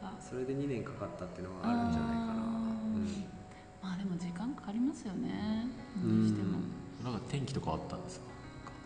[0.00, 0.12] か。
[0.20, 3.98] それで2年かかったっていうのはあるんじゃないかな、うん。
[3.98, 5.66] でも時間かかりますよね。
[5.96, 6.58] うしても。
[7.02, 8.26] なんか転機とかあったんですか？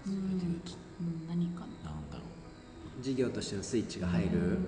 [0.07, 0.21] うなん。
[0.21, 1.29] かそれで言うとうん。
[1.29, 1.61] 何か。
[1.61, 2.23] なんだろ
[3.03, 4.59] 事業としてのスイッチが入る、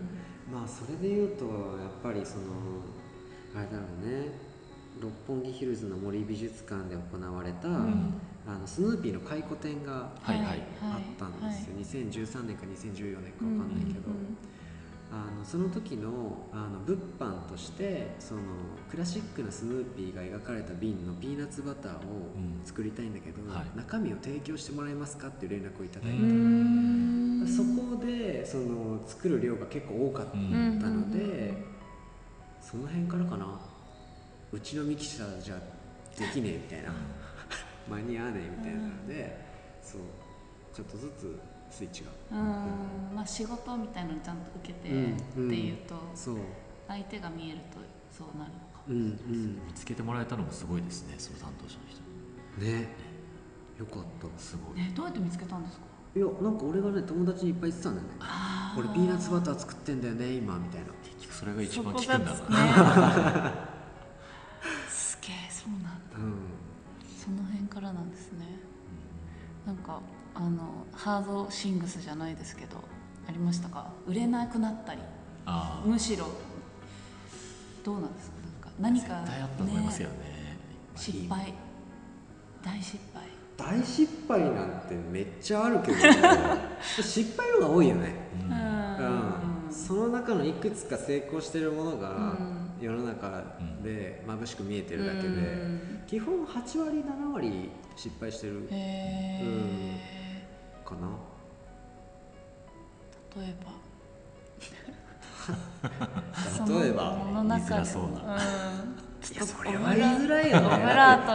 [0.53, 2.45] まあそれで言うとやっぱりその
[3.55, 4.55] あれだろうね。
[5.01, 8.15] 六本木ヒルズの森美術館で行われた、うん。
[8.47, 10.63] あのスヌーピーの回顧展がはいはい。
[10.83, 14.37] あったんですよ、2013年か2014年かわかんないけど、うん
[15.17, 18.41] あのその時のあの物販としてその
[18.91, 21.97] クラシックなスヌーピーが描かれた瓶のピーナッツバターを
[22.35, 23.67] うん作りたいんだけど、はい。
[23.77, 27.47] 中身を提供してもらえますかっていう連絡をいただいて、うん。
[27.47, 30.79] そこでその作る量が結構多かったううん。
[30.81, 31.55] ので、
[32.61, 33.61] その辺からかな。
[34.51, 35.57] うちのミキサーじゃ
[36.19, 36.93] できねえみたいな。
[37.89, 39.39] 間に合わねえみたいなので、
[39.83, 40.01] そう。
[40.75, 41.39] ちょっとずつ
[41.75, 42.11] スイッチが。
[42.33, 42.39] うん。
[43.17, 46.37] まあ仕事みたいなのちゃんと受けてうんっていうとそう。
[46.89, 47.79] 相手が見えると
[48.17, 48.97] そうなるのかうん。
[48.97, 49.67] うん。
[49.67, 52.01] 見つけてもらえたのもすごいですねその担当者の人。
[52.65, 52.89] ね。
[53.79, 54.29] よかった。
[54.41, 54.77] すごい。
[54.77, 55.85] ねどうやって見つけたんですか？
[56.17, 58.15] いやなんか俺がね友達にいっぱい言ってたんだよね。
[58.21, 60.87] あ俺ピーナッツバター作ってんだよね今みたいな。
[61.03, 63.53] 結局それが一番効くんだがな、ね
[71.05, 72.79] ハードシングスじゃないですけど
[73.29, 73.91] ありましたか？
[74.07, 75.01] 売れなくなったり。
[75.85, 76.29] むしろ
[77.85, 78.37] どうなんですか？
[78.41, 80.57] なんか何か絶対あったと思いますよね。
[80.97, 81.53] 失敗。
[82.63, 83.23] 大失敗。
[83.57, 85.99] 大失敗なんてめっちゃあるけど、
[87.03, 88.15] 失敗の方が多いよね。
[88.41, 88.53] う
[89.03, 89.67] ん。
[89.67, 92.61] うん、その中のいくつか成功してるものがうん。
[92.81, 93.43] 世の中
[93.83, 96.03] で眩しく見えてるだけで、うん。
[96.07, 98.67] 基本8割7割失敗してる。
[98.71, 100.14] へえ
[100.95, 101.09] かな？
[103.43, 103.73] 例えば。
[106.81, 107.19] 例えば。
[107.19, 107.75] その中で。
[107.75, 108.09] 言いづらそうな。
[108.09, 108.39] う
[108.91, 108.95] ん。
[109.25, 110.69] いやそれは言いづらいよね。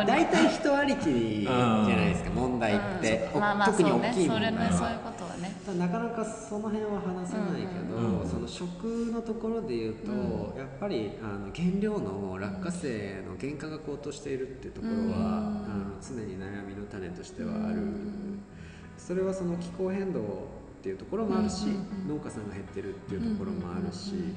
[0.06, 3.42] 大体人ありきじゃないですか問題って、うん。
[3.42, 4.10] まあまあ特にそうね。
[4.10, 5.00] 大きい問題それねそういうは。
[5.00, 5.60] ことはね。
[5.78, 15.06] なかなかその辺は話せないけど、うんその食のところで言うと、うやっぱりあの原料の落花生の原価が高騰しているっていうところは、うん。
[15.06, 18.40] あの常に悩みの種としてはある、うん
[19.00, 20.24] それはその気候変動っ
[20.84, 22.18] ていうところもあるし、うんうんうん。
[22.18, 24.36] 農家さんが減ってるっていうところもあるし、うんうんうん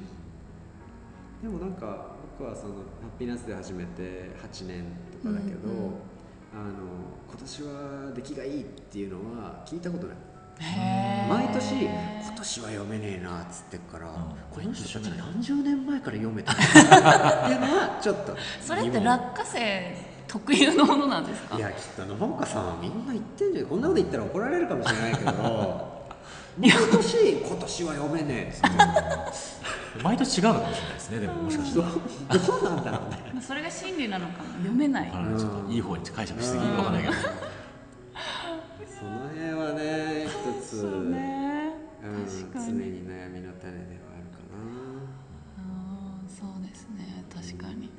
[1.43, 2.79] でもなんか僕はそのハ
[3.13, 4.85] ッピーナスで始めて8年
[5.21, 5.93] とかだけど、うんうん
[6.55, 6.71] あの
[7.27, 10.17] 今年は出来がいいっていうのは聞いたことない。
[11.27, 14.05] 毎年今年は読めねえなっつってっから、
[14.51, 16.59] この人たち何十年前から読めたの？
[16.59, 16.63] っ
[17.49, 18.35] ていうのはちょっと。
[18.61, 21.55] それって落花生特有のものなんですか？
[21.57, 23.65] いやきっと農家さんはみんな言ってんじゃん。
[23.67, 25.93] こんなこと言ったら怒られるかもしれないけど。
[26.57, 30.03] 毎年今年は読めねえっつって。
[30.03, 31.19] 毎年違うのかもしれないですね。
[31.19, 31.87] でももしかしたら。
[31.87, 33.41] どうなんだろうね。
[33.45, 35.11] それが真理なのかな読めない。
[35.11, 36.77] ちょっといい方に解釈しすぎうん。
[36.77, 37.13] わかんないけど。
[37.13, 37.19] そ
[39.05, 40.31] の辺はね一
[40.67, 40.81] つ。
[40.81, 41.73] そうね。
[42.03, 44.39] うん、常に悩みの種ではあるか
[45.59, 47.23] あーそうですね。
[47.33, 47.89] 確かに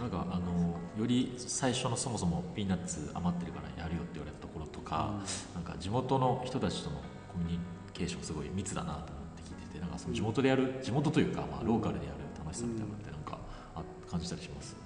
[0.00, 5.20] なんかあのより最初のそもそもピーナッツ余ってるからやるよって言われたところとか、
[5.54, 6.96] なんか地元の人たちとの
[7.32, 7.58] コミュニ
[7.92, 13.38] ケーションすごい密だなと思って聞いててなんかその地元でやる地元というか、まあ、ローカルでやる楽しさみたいなのってなんか
[13.74, 14.76] あ感じたりします、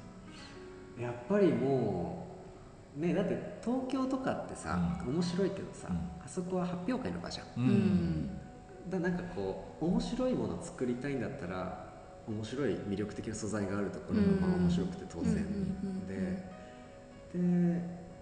[0.98, 2.26] なやっぱりも
[2.98, 5.96] うねだって東京とかってさ、面白いけどさ、うん。
[6.24, 7.46] あそこは発表会の場じゃん。
[7.58, 8.30] ううん。
[8.88, 11.85] だなんかこう面白いものを作りたいんだったら
[12.28, 15.34] 面白い魅力的な素材があるところがまあうん面白くて当然
[16.06, 16.56] で
[17.32, 17.38] で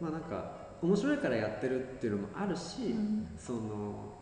[0.00, 3.26] まあなんか面白いからやってるっていうのもあるし、うん。
[3.38, 4.12] その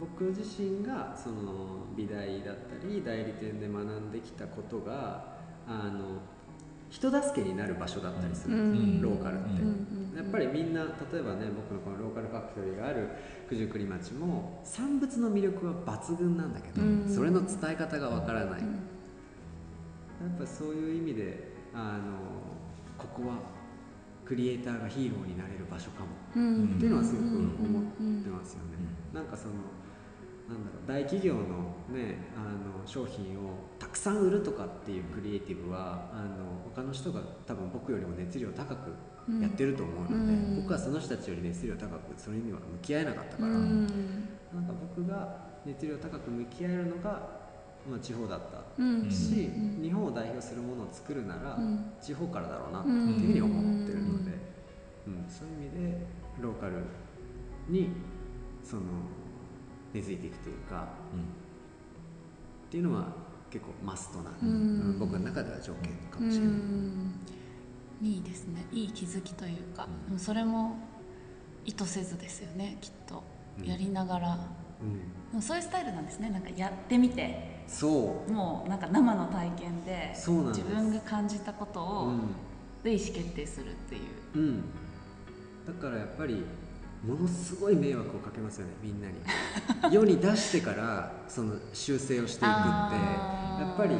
[0.00, 6.20] 僕自身がその美大だったり代理店で学んできたことがあの
[6.90, 9.02] 人助けになる場所だったりする、うん。
[9.02, 9.62] ローカルって。
[9.62, 9.86] うん
[10.18, 13.08] やっぱりみんな例えばね僕のこのローカルファクトリーがある
[13.48, 17.08] 九十九里町も産物の魅力は抜群なんだけど、うん。
[17.08, 18.80] それの伝え方がわからない、うん
[20.20, 22.18] やっぱそういう意味であの
[22.96, 23.36] ここは
[24.24, 26.08] クリエイターがヒーローになれる場所かも。
[26.36, 26.74] うん。
[26.76, 28.76] っていうのはすごく思うんってますよね、
[29.14, 29.54] なんかその
[30.48, 38.92] なんだろう大企業の,、ね、あの商品をたくさん売るとかっていうクリエイティブはあの他の人が多分僕よりも熱量高く
[39.42, 40.62] やってると思うので、うん。
[40.62, 43.86] 僕はその人たちより熱量高くそれには向き合えなかったから、うん。
[44.54, 45.36] なんか僕が
[45.66, 47.37] 熱量高く向き合えるのが、
[47.88, 49.10] まあ、地方だったうん。
[49.10, 49.82] し、うん。
[49.82, 51.92] 日本を代表するものを作るなら、うん。
[52.00, 54.32] 地方からだろうなっていうふうに思ってるので、
[55.06, 55.24] うん。
[55.28, 56.06] そういう意味で
[56.40, 56.84] ローカル
[57.68, 57.88] に
[58.62, 58.82] その
[59.92, 60.88] 根付いていくというか
[62.68, 63.06] っていうのは
[63.50, 64.30] 結構マストな、
[64.98, 66.54] 僕の中では条件かもしれない。
[66.54, 67.12] うん。
[68.02, 68.66] いいですね。
[68.70, 70.76] いい気づきというか、それも
[71.64, 73.22] 意図せずですよねきっと。
[73.64, 74.38] やりながら、
[75.40, 76.30] そういうスタイルなんですね。
[76.30, 78.32] なんかやってみてそう。
[78.32, 82.20] もうなんか生の体験で自分が感じたことを、うん。
[82.82, 84.00] で意思決定するっていう。
[84.34, 84.64] うん、
[85.66, 86.44] だからやっぱり
[87.04, 89.14] ものすごい迷惑をかけますよねみんなに。
[89.92, 92.58] 世に出してからその修正をしていくって。
[93.62, 93.94] やっぱり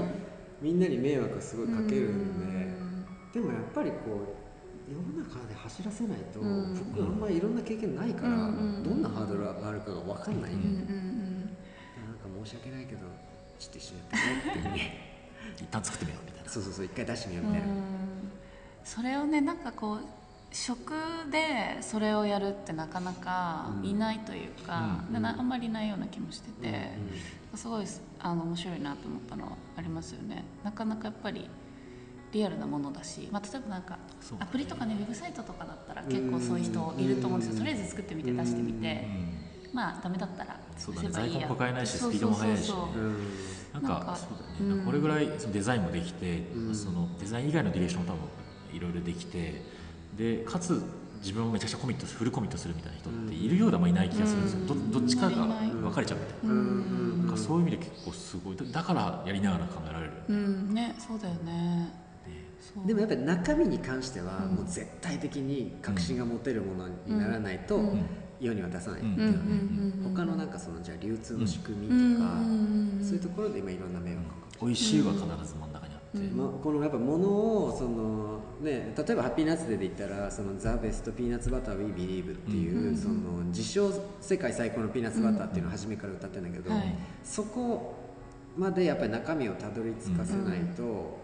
[0.62, 2.44] みんなに迷惑をすごいかけるんで。
[2.44, 3.04] うん。
[3.32, 3.96] でもやっぱりこ
[4.34, 6.74] う世の中で走らせないと、うん。
[6.94, 10.60] 僕あんまりいろんな経験ないから、うんうんどんなハードルがあるかが分かんないうん。
[10.76, 10.84] なん
[12.16, 13.06] か申し訳ないけど
[13.58, 14.06] ちょっと一緒にや。
[14.06, 16.50] って一旦作ってみようみたいな。
[16.50, 17.74] そうそうそう一回出してみよううんみたいな、
[18.84, 19.98] それをねなんかこう
[20.50, 20.92] 食
[21.30, 25.26] でそれをやるってなかなかいないというか、うん。
[25.26, 26.90] あんまりいないような気もしてて、
[27.52, 27.58] うん。
[27.58, 27.86] すごい
[28.20, 30.44] あの面白いなと思ったのはありますよね。
[30.64, 31.50] なかなかやっぱり
[32.32, 33.98] リアルなものだし、まあ、例えばなんか
[34.38, 37.58] アプリとかねウェブサイトとかだったら結構そういう人いると思うんですよ。
[37.58, 39.06] とりあえず作ってみて出してみて。
[39.70, 41.08] まあダメだったらそうだね。
[41.10, 42.72] 在庫抱えないしスピードも速いし。
[43.72, 44.18] なんか
[44.84, 46.74] これぐらいそのデザインもできて、うん。
[46.74, 48.22] そのデザイン以外のディレクションも多分
[48.76, 49.62] いろいろできて
[50.16, 50.82] でかつ
[51.20, 54.90] 自分をめちゃくちゃコミットするフルコミットするみたいな人っているようであんまいない気がするんですよ、うん。
[54.92, 58.56] どどっちかが分かれちゃうみたいな,、なんかそういう意味で結構すごい。
[58.56, 60.74] だだからやりながら考えられる、うん。
[60.74, 61.92] ねそうだよね。
[62.86, 64.56] でもやっぱり中身に関してはうん。
[64.56, 68.06] もう絶対的に確信が持てるものにならないとうん
[68.40, 69.06] 世には出さない、うん。
[69.06, 70.14] うんうんうんうん。
[70.14, 76.36] 他のなんかそのじゃあ流通の仕組みうんとか、うんそういうところで今いろんな迷惑がかかる、美味しいは必ず真ん中にあって、うん。
[76.36, 83.14] まあ、このやっぱものをその、ね、例えばハッピーナッツデーで言ったらそのザ・ベストピーナッツバター We Believe っていう、うんその
[83.48, 87.94] 自称世界最高のピーナッツバターっていうのを初めから歌ってるんだけど、はいそこ
[88.56, 91.16] までやっぱり中身をたどり着かせないと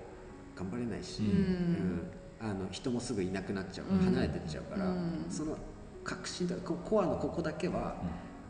[0.56, 1.28] 頑張れないし、うん。
[1.28, 2.02] うん。
[2.40, 4.04] あの人もすぐいなくなっちゃう。
[4.04, 5.26] 離れてっちゃうから、うん。
[5.28, 5.56] その
[6.04, 7.96] 革新とこコアのここだけは、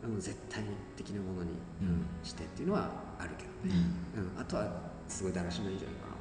[0.03, 0.63] あの絶対
[0.95, 1.51] 的なものに、
[1.81, 2.05] うんうん。
[2.23, 3.81] してっていうのはあるけどね、
[4.17, 4.41] うん。
[4.41, 4.67] あとは
[5.07, 6.15] すごいだらしないんじゃないかな。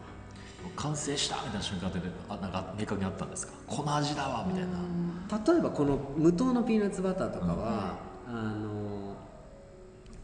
[0.77, 3.53] 完成したみたいな瞬間ってあなんか明確にあったんですか？
[3.67, 9.15] この味だわみたいな、例えばこの無糖のピーナッツバターとかは、あの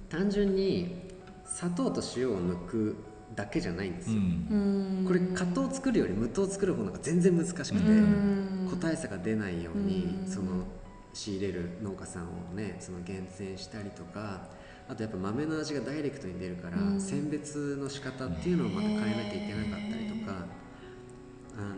[0.09, 1.11] 単純に
[1.45, 2.97] 砂糖と塩を抜く
[3.37, 5.05] だけじゃないんですよ、うん。
[5.07, 8.69] これ加糖作るより無糖作る方が全然難しくて、うん。
[8.71, 10.31] 個体差が出ないように、うん。
[10.31, 10.65] その
[11.13, 14.49] 仕入れる農家さんをねその厳選したりとか
[14.91, 17.01] あとやっぱ豆の味がダイレクトに出るから、うん。
[17.01, 20.45] 選別の仕方っていうのをまた変えなきゃいけなかったりとか、
[21.57, 21.77] あの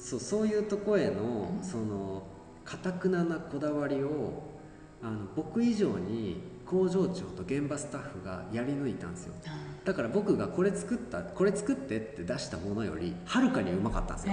[0.00, 2.24] そうそういうとこへのその
[2.64, 4.42] かたくななこだわりを
[5.00, 9.34] あの僕以上に工場長と現場スタッフがやり抜いたんですよ。
[9.84, 14.32] だから僕がこれ作ったこれ作ってって出したものよりはるかにうまかったんですよ。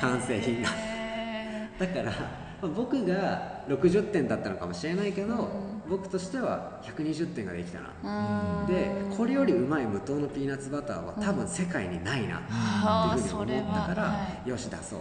[0.00, 0.68] 完成品が。
[0.70, 5.48] へだからまあ僕が60点だったのかもしれないけど、
[5.88, 8.66] 僕としては120点ができたな、ーうん。
[9.10, 12.40] でこれよりうまい無糖のピーナッツバターは多分世界にないなっ
[13.14, 15.00] ていうふうに思ったから、よし出そう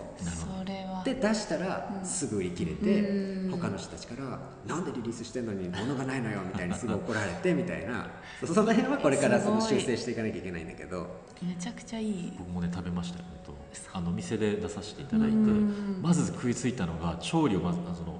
[1.05, 3.51] で出したらすぐ売り切れて、うん。
[3.51, 8.07] 他の人たちから「なんでリリースしてんのに物がないのよ」みたいにすぐ怒られてみたいな。
[8.45, 11.07] そその辺はこれからその修正していかなきゃいけないんだけど。
[11.41, 12.33] めちゃくちゃいい。
[12.37, 13.97] 僕もね食べましたよ本当。
[13.97, 15.99] あのお店で出させていただいてうん。
[16.01, 18.19] まず食いついたのが調理をまずあその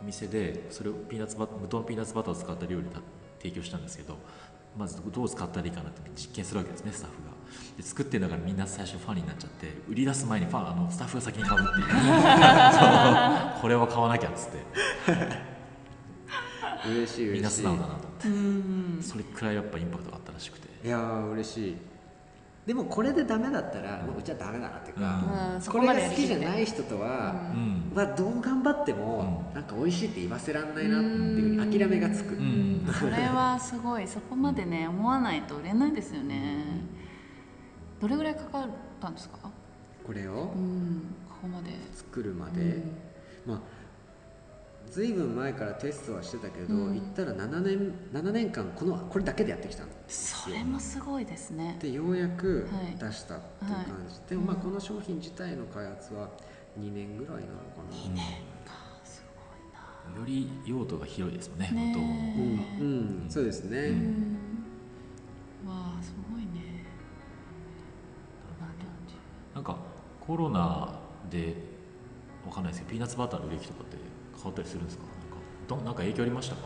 [0.00, 3.00] お店でそれをピーナッツバ無糖のピーナッツバターを使った料理だ
[3.38, 4.16] 提供したんですけど
[4.76, 7.38] まずどう使ったらいいかなって実験するわけですねスタッフが。
[7.76, 11.70] で作ってる中みんな最初ファンになっちゃって売り出す前にファンあのスタッフが先に買うって
[13.60, 14.58] これは買わなきゃっつって。
[16.88, 18.28] 嬉しいみんな嬉しい素直だなと思って。
[18.28, 18.98] うん。
[19.02, 20.68] それくらいやっぱインパクトがあったらしくて。
[20.86, 21.76] いやー嬉しい
[22.68, 25.60] でもこれでダメだったらもううちはダメだなっていうか、うん。
[25.62, 27.92] そこれが好きじゃない人とは、うん。
[27.94, 29.54] はどう頑張っても、うん。
[29.54, 32.86] なんか美味しいって言わせらんないなっていうふうに諦めがつく、うん。
[32.92, 34.06] それはすごい。
[34.06, 36.62] そこまでね思わないと売れないですよね。
[38.02, 38.68] どれぐらいかかっ
[39.00, 39.50] たんですか？
[40.06, 41.02] これをうん。
[41.26, 41.70] ここまで。
[41.94, 42.92] 作るまで、うん。
[43.46, 43.60] まあ
[44.90, 46.94] ずいぶん前からテストはしてたけど、うん。
[46.94, 51.76] 言ったら7年7年間このこれだけでやってきたんそれもすごいですね。
[51.80, 52.96] でようやくはい。
[52.96, 54.30] 出したっていう感じ、はい。
[54.30, 56.28] でもまあこの商品自体の開発は
[56.78, 57.96] 2年ぐらいなのかな。
[57.96, 58.24] 2年
[58.64, 58.72] か。
[59.04, 60.20] すごいな。
[60.20, 64.38] より用途が広いですもんねね無糖えうん、うん、そうですね、うん。
[65.64, 65.68] うん。
[65.68, 66.78] わあすごいね。
[69.54, 69.76] なんか
[70.20, 71.56] コロナで
[72.46, 73.96] わかんないですけどピーナッツバターの売れ行きとかって
[74.38, 75.04] 変わったりするんですか？
[75.04, 75.36] なんか
[75.68, 76.62] どなんか影響ありましたか？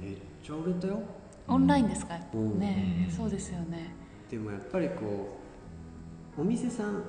[0.00, 1.00] めっちゃ売れたよ。
[1.48, 2.16] オンラインですか？
[2.34, 2.58] うん。
[2.58, 3.94] ねうんそうですよね。
[4.30, 5.38] でもやっぱりこ
[6.38, 7.02] うお店さん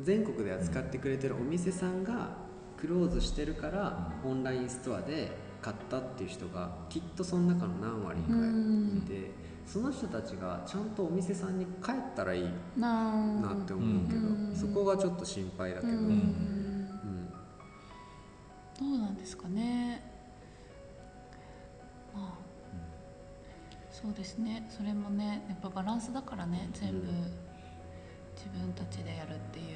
[0.00, 2.36] 全国で扱ってくれてるお店さんが
[2.76, 8.28] クローズしてるから、オンラインストアで買ったっていう人がきっとその中の何割か
[8.98, 9.32] いて、
[9.66, 14.54] その人たちがちゃんとお店さんに帰ったらいいななって思うけど、うん。
[14.54, 16.67] そこがちょっと心配だけど、ううんん
[18.78, 20.02] どうなんですかね。
[22.14, 22.48] まあ
[23.90, 24.66] そうですね。
[24.70, 26.68] それもねやっぱバランスだからね。
[26.72, 27.04] 全部うん。
[28.36, 29.66] 自分たちでやるっていう。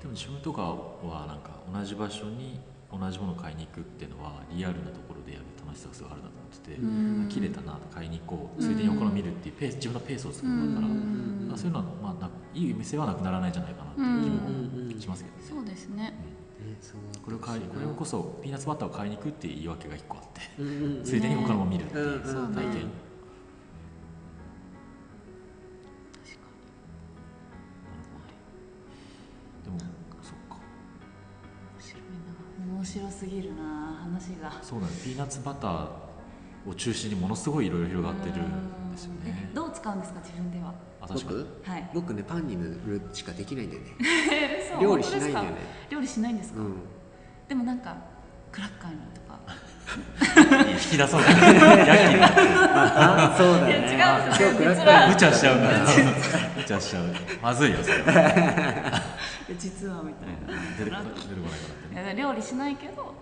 [0.00, 2.58] でも自分とかはなんか同じ場所に
[2.90, 7.28] 同じものを買いに行くっていうのはリアルなところでやる楽しさがすごいあるなと思ってて、うん。
[7.28, 16.14] 切れたな買いに行こうついでに他の見るっていうペース自分のペースを作るんだから、うそういうのは、まあ、ないい店はなくならないんじゃないかなっていう気もしますけどね、そうですね
[17.22, 20.40] これを買いこれこそピーナッツバターを買いに行くっていう言い訳が一個あって、
[21.04, 22.82] ついでに他のも見るっていう体験、確か
[29.64, 29.78] でも
[30.22, 30.56] そっか。
[30.58, 30.62] に
[31.76, 32.74] 面白いな。
[32.76, 33.62] 面白すぎるな
[34.02, 34.52] 話が。
[34.62, 35.88] そうなんですピーナッツバター
[36.66, 38.34] を中心にものすごいいろいろ広がってる
[38.90, 39.50] んですよえね。
[39.54, 40.74] どう使うんですか自分では？
[41.08, 41.46] 僕？
[41.64, 41.90] はい。
[41.94, 43.88] 僕ねパンに塗るしかできないんだよね。
[44.80, 45.50] 料理しないんだよね。
[45.50, 45.94] 本当ですか？
[45.94, 46.74] 料理しないんですか、うん。
[47.48, 47.96] でもなんか
[48.52, 49.40] クラッカーにとか。
[50.70, 54.48] 引き出そうかなやけになってあそうだよね違うんですよ。
[54.50, 55.08] 今日クラッカー実は。
[55.08, 55.78] 無茶しちゃうんだよ
[56.56, 57.04] 無茶しちゃう。
[57.42, 57.96] まずいよそれ。
[59.58, 63.12] 実はみたいな、出てこないから料理しないけど。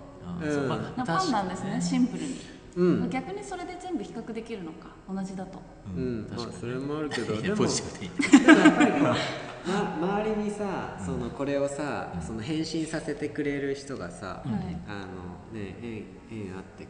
[1.07, 1.81] パンなんですね。
[1.81, 2.39] シンプルに、
[2.77, 3.11] うん。
[3.11, 4.89] 逆にそれで全部比較できるのか？
[5.09, 5.59] 同じだと。
[5.97, 6.23] ううん。
[6.23, 9.03] ん、まあ確かそれもあるけどでもやポジティブでいいでもやっぱりこう、
[9.69, 14.49] ま、周りにさそのこれをさその返信させてくれる人がさ、はい。
[14.89, 16.89] あのね縁縁あってこ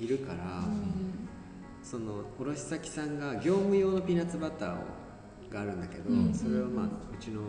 [0.00, 1.28] ういるから、うん。
[1.82, 4.76] その卸先さんが業務用のピーナッツバターを
[5.52, 6.32] があるんだけど、うん。
[6.34, 6.88] それをまあう
[7.20, 7.40] ちの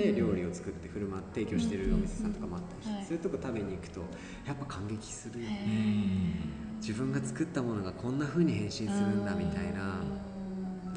[0.00, 3.04] って料理を作って振る舞って提供してるお店さんとかもあったりして、はい。
[3.06, 4.00] そういうとこ食べに行くと
[4.46, 6.76] やっぱ感激するよね、うん。
[6.80, 10.02] 自分が作ったものがこんな風に変身するんだみたいな。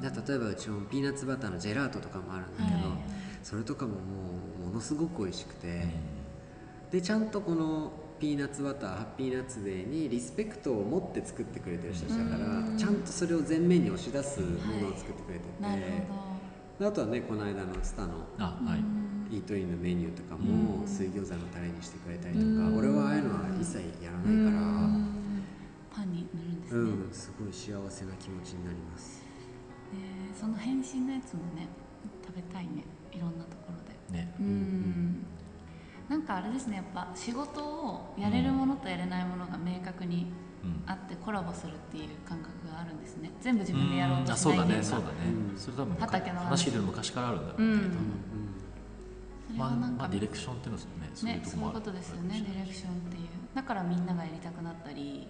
[0.02, 3.00] だ例えばうちもピーナッツバターのジェラートとかもあるんだけど、はい。
[3.44, 3.98] それとかもも
[4.64, 5.86] うものすごく美味しくて、
[6.92, 12.78] でちゃんとこのピーナッツバターハッピーナッツデーにリスペクトを持って作ってくれてる人たちだから、うん。
[12.78, 14.48] ちゃんとそれを前面に押し出すも
[14.82, 15.88] のを作ってくれてて、なるで
[16.82, 18.80] あとはねこの間のスタのあはい。
[19.32, 20.88] イートインのメニューとかうもん。
[20.88, 22.78] 水餃子のタレにしてくれたりとか、うん。
[22.80, 25.44] 俺はああいうのは一切やらないから、うん。
[25.94, 29.24] パンに塗るんですね、うんすごい幸せな気持ちになります。
[29.94, 31.68] えーその変身のやつもね
[32.26, 32.84] 食べたいね。
[33.12, 34.18] いろんなところで。
[34.18, 34.34] ね。
[34.40, 35.26] うん。
[36.08, 40.49] なんかあれですねやっぱ仕事をやれるものとやれないものが明確にうん
[40.86, 43.32] あってコラボするっていう感覚があるんですね。
[43.42, 44.98] 全部自分でやろうとあそうしないっていうかだね。
[44.98, 45.14] そうだね、
[45.52, 45.58] うん。
[45.58, 46.46] それ多分畑の話。
[46.46, 47.68] 話聞いてる昔からあるんだろうね、
[49.52, 49.58] うん。
[49.58, 53.28] まあはなんかまあディレクションっていうのはねそういうねそういうことこもあるとですよねディレクションっていう。
[53.56, 55.28] だからみんながやりたくなったり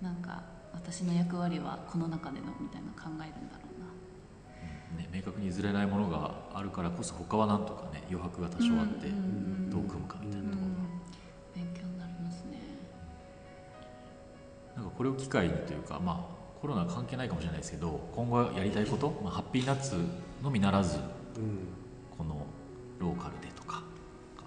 [0.00, 0.42] なんか
[0.72, 5.02] 私の役割はこの中でのみたいな考えるんだろうな。
[5.02, 9.08] ね、明確に譲れないものがあるからこそ他はなんとかね余白が多少あって
[9.70, 10.39] どう組むかみたいな
[14.80, 19.94] なんかこれを機会にというかまあコロナ関係ないかもしれないですけど今後やりたいこと、まあ、ハッピーナッツ
[20.42, 21.02] のみならずうん
[22.16, 22.46] この
[22.98, 23.82] ローカルでとか
[24.36, 24.44] が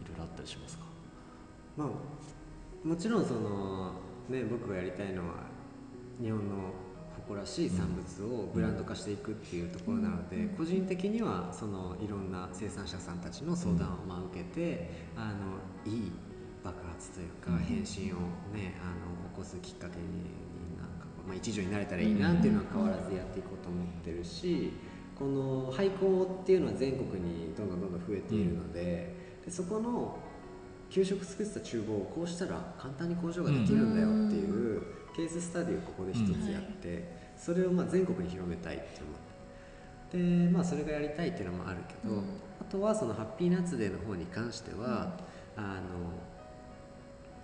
[0.00, 0.84] いろいろあったりしますか？
[1.76, 3.92] まあもちろんその
[4.28, 5.34] ね僕がやりたいのは
[6.20, 6.54] 日本の
[7.16, 16.12] 誇らしい産物をブランド化していくっていうところなので、個人的にはそのいろんな生産者さんたちの相談をまあ受けて、あのいい
[16.64, 17.58] 爆発というか、うん。
[17.58, 18.16] 変身を
[18.52, 20.32] ねあの起こすきっかけに
[20.78, 24.72] なんか、まあ、一助になれたらいいなっていうのは変わらずやっていこうと思ってるし
[25.18, 29.14] この廃校っていうのは全国にどんどんどんどん増えているので,、
[29.44, 30.18] でそこの
[30.90, 34.82] 給食作ってた厨房をこうしたら簡単に工場ができるんだよっていう
[35.16, 40.18] ケーススタディをここで一つやって、それをまあ全国に広めたいって思って。
[40.18, 42.22] でまあそれがやりたいっていうのもあるけど、
[42.60, 45.16] あとはそのハッピーナッツデーの方に関しては、
[45.56, 46.12] あの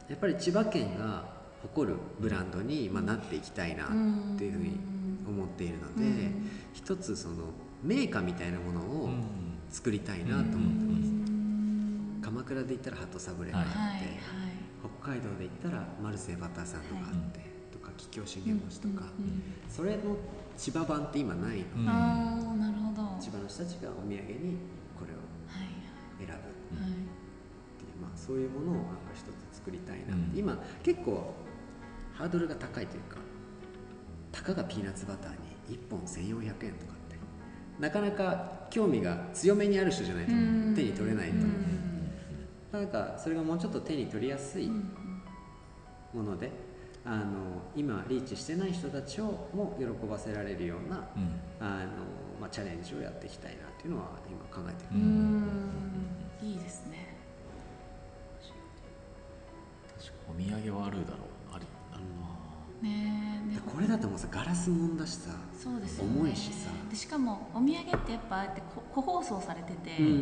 [0.08, 3.88] やっぱり千葉県が誇るブランドに、まあ、なっていきたいなっ
[4.36, 4.78] ていうふうに
[5.26, 6.50] 思っているので、うん。
[6.72, 7.36] 一つその
[7.82, 9.22] メーカーみたいなものをうん
[9.70, 13.88] 作りたいなと思ってます、鎌倉で言ったら鳩サブレがあって、はい。
[13.90, 13.98] はい
[15.02, 17.40] 北海道で言ったらマルセイバターさんとかあって、
[17.72, 20.16] とか桔梗信玄餅とか、うんうんそれの
[20.56, 23.02] 千葉版って今ないの、うんああなるほど。
[23.02, 24.56] は千葉の人たちがお土産に
[24.98, 26.24] これをい。
[26.24, 26.36] 選ぶっ
[26.78, 26.90] てはい。
[26.90, 26.94] い。
[26.94, 30.38] う、まあ、そういうものをなんか一つ作りたいなって、うん。
[30.38, 31.34] 今結構
[32.18, 33.16] ハードルが高いというか
[34.32, 35.32] たかがピーナッツバター
[35.70, 37.16] に1本1400円とかって
[37.78, 40.74] なかなか興味が強めにある人じゃないとうん。
[40.74, 41.34] 手に取れないと。
[41.36, 42.10] うん。
[42.72, 44.90] なんかそれがもうちょっと手に取りやすいうん。
[46.12, 46.50] もので
[47.04, 51.40] あの今リーチしてない人たちをも喜ばせられるようなうん。
[51.60, 51.86] あの、
[52.40, 55.48] まあ、チャレンジをやっていきたいなっていうのは今考えてうる、ん。
[56.42, 57.16] いいですね。
[59.96, 61.37] 確かお土産はあるだろう
[62.82, 66.20] ねこれだともうさガラスもんだしさそうですよね。
[66.20, 66.70] 重いしさ。
[66.90, 70.12] でしかもお土産ってやっぱああやってこ個包装されてて、うんうん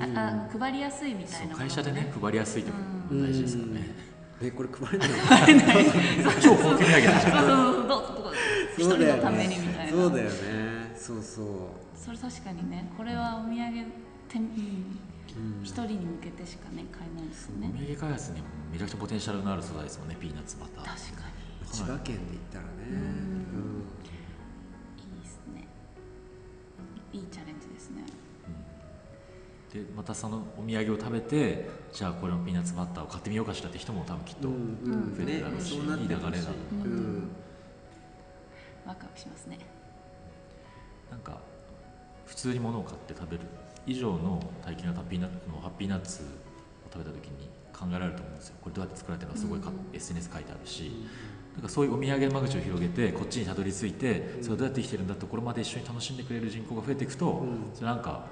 [0.00, 2.78] うんああ配りやすいみたいなものそう会社でね配りやすいとこ
[3.10, 3.94] ろ大事ですからね。
[4.42, 5.08] えこれ配れない
[6.24, 6.30] の？
[6.42, 7.46] 超高級土産じゃんそうそう
[7.76, 7.88] そう。
[7.88, 8.32] どうぞ
[8.78, 9.92] 一人のためにみたいな。
[9.92, 10.94] そうだよね。
[10.96, 11.46] そうそう
[11.96, 13.72] それ確かにねこれはお土産
[14.28, 15.62] て、うん、うん。
[15.62, 20.84] 一人に向けてしかね買えないですよおね土産開発にもめちゃくちゃポテンシャルのある素材ですもんねピーナッツバター。
[20.84, 21.28] 確か
[21.74, 22.70] 千葉県で言ったらね。
[22.88, 22.96] うん。
[22.96, 23.84] うん
[24.96, 25.66] にいいですね。
[27.12, 28.04] いいチャレンジですね。
[29.72, 34.54] でまたそのお土産を食べてじゃあこれのピーナッツバターを買ってみようかしらって人も多分きっと、うん。
[34.54, 35.16] うん。
[35.16, 36.24] 増えてるだろうしうなってほし。
[36.24, 36.82] いい流れだうん。
[36.82, 37.28] うん
[38.86, 39.58] ワクワクしますね。
[41.10, 41.40] なんか
[42.26, 43.44] 普通に物を買って食べる
[43.86, 48.54] 以上の体験がハッピーナッツのハッピーナッツを食べた時に考えられると思うんですよ。
[48.62, 49.96] これどうやって作られてるのかすごいか、うん。
[49.96, 50.92] SNS 書いてあるし
[51.54, 57.58] なんかそういうお土産の間口を広げてこっちにたどり着いてそれをどうやって生きてるんだとこれまで一緒に楽しんでくれる人口が増えていくと、うん。
[57.74, 58.26] それなんか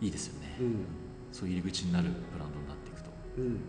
[0.00, 0.76] いいですよね、うん。
[1.32, 3.10] そういう入り口になるブランドになっていくと。
[3.38, 3.60] うん。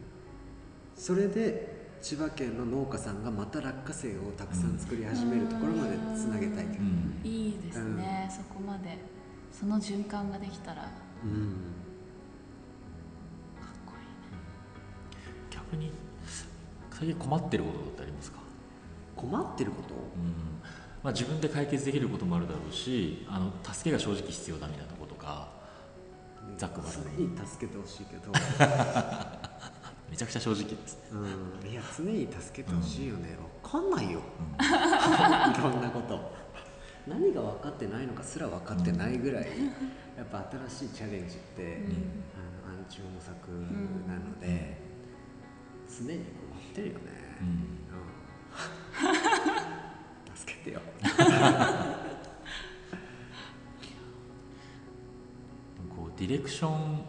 [0.96, 7.20] それで千葉県の農家さんがまた落花生をたくさん作り始めるところまでつなげたいけどうん。
[7.24, 8.98] いいですね、そこまで
[9.52, 10.84] その循環ができたら。
[10.84, 10.92] かっ
[11.26, 11.32] うん
[13.86, 14.40] こいいね。
[15.50, 15.92] 逆に
[16.92, 18.43] 最近困ってることってありますか？
[19.16, 19.94] 困ってること？
[19.94, 20.62] うん。
[21.04, 25.52] まあ、自分で解決できることもあるだろうしあの助けが正直必要だみたいなとことか
[26.58, 27.28] ざっくばらんに。
[27.36, 28.32] 常に助けてほしいけど。
[30.10, 30.96] めちゃくちゃ正直です。
[31.12, 31.20] ね、
[31.64, 31.70] うん。
[31.72, 34.22] いや常に助けてほしいよね、わかんないよ。
[34.60, 34.64] うん。
[34.64, 36.44] いろんなこと。
[37.08, 39.48] 何が分かってないのかすら分かってないぐらい、
[40.16, 41.82] やっぱ新しいチャレンジって、
[42.66, 43.52] あの暗中模索
[44.08, 44.78] なので、
[45.90, 46.24] 常に困
[46.72, 47.02] ってるよね、
[55.96, 57.02] こうディレクション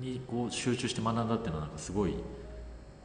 [0.00, 2.14] にこう集中して学んだっていうのはなんかすごい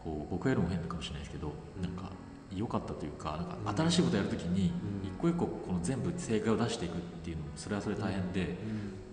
[0.03, 1.83] こう僕よりも変かもしれないですけど、うん。
[1.83, 2.09] なんか
[2.55, 4.71] 良かったというかなんか新しいことやるときに
[5.03, 5.07] うん。
[5.07, 8.47] 一個一個この全部正解を出していくっていうのもそれはそれで大変で、うん。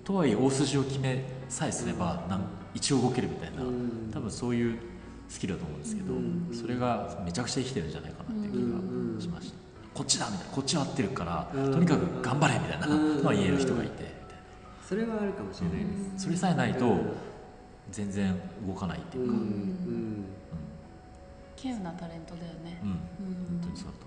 [0.04, 2.42] とはいえ大筋を決めさえすればなん
[2.74, 4.10] 一応動けるみたいな、うん。
[4.12, 4.78] 多分そういう
[5.28, 6.48] スキルだと思うんですけど、うん。
[6.52, 8.56] それがめちゃくちゃ生きてるんじゃないかなっていう気
[9.16, 9.58] がしました、
[9.96, 11.72] こっちだみたいなこっちは合ってるから、うん。
[11.72, 13.22] とにかく頑張れみたいなうん。
[13.22, 14.14] のは言える人がいて。
[14.86, 17.12] それはあるかもしれないです、なそれさえないとうん
[17.90, 18.34] 全然
[18.66, 19.38] 動かないっていうか、うん。
[19.38, 20.24] うん。
[21.56, 22.78] 稀有なタレントだよね。
[22.82, 22.88] うん。
[22.90, 22.96] うん
[23.60, 24.06] 本当にそうだと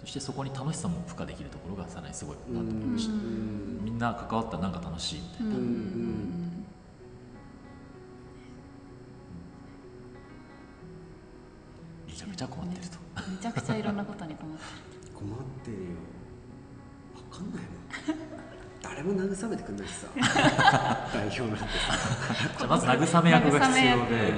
[0.00, 3.84] そしてそこに楽しさも付加できるところがさらにすごいうんなと思いました、うん。
[3.84, 5.60] みんな関わったらなんか楽しいみたいな、うん。
[5.60, 5.64] うん。
[5.64, 6.66] うん。
[12.08, 14.62] めちゃくちゃ困ってると、めちゃくちゃいろんなことに困って
[15.14, 15.82] 困ってるよ。
[17.30, 17.72] 分かんないもん。
[18.82, 20.06] 誰も慰めてくんないしさ。
[21.12, 21.66] 代表なんてさ。
[22.58, 24.34] じゃあまず慰め役が必要で、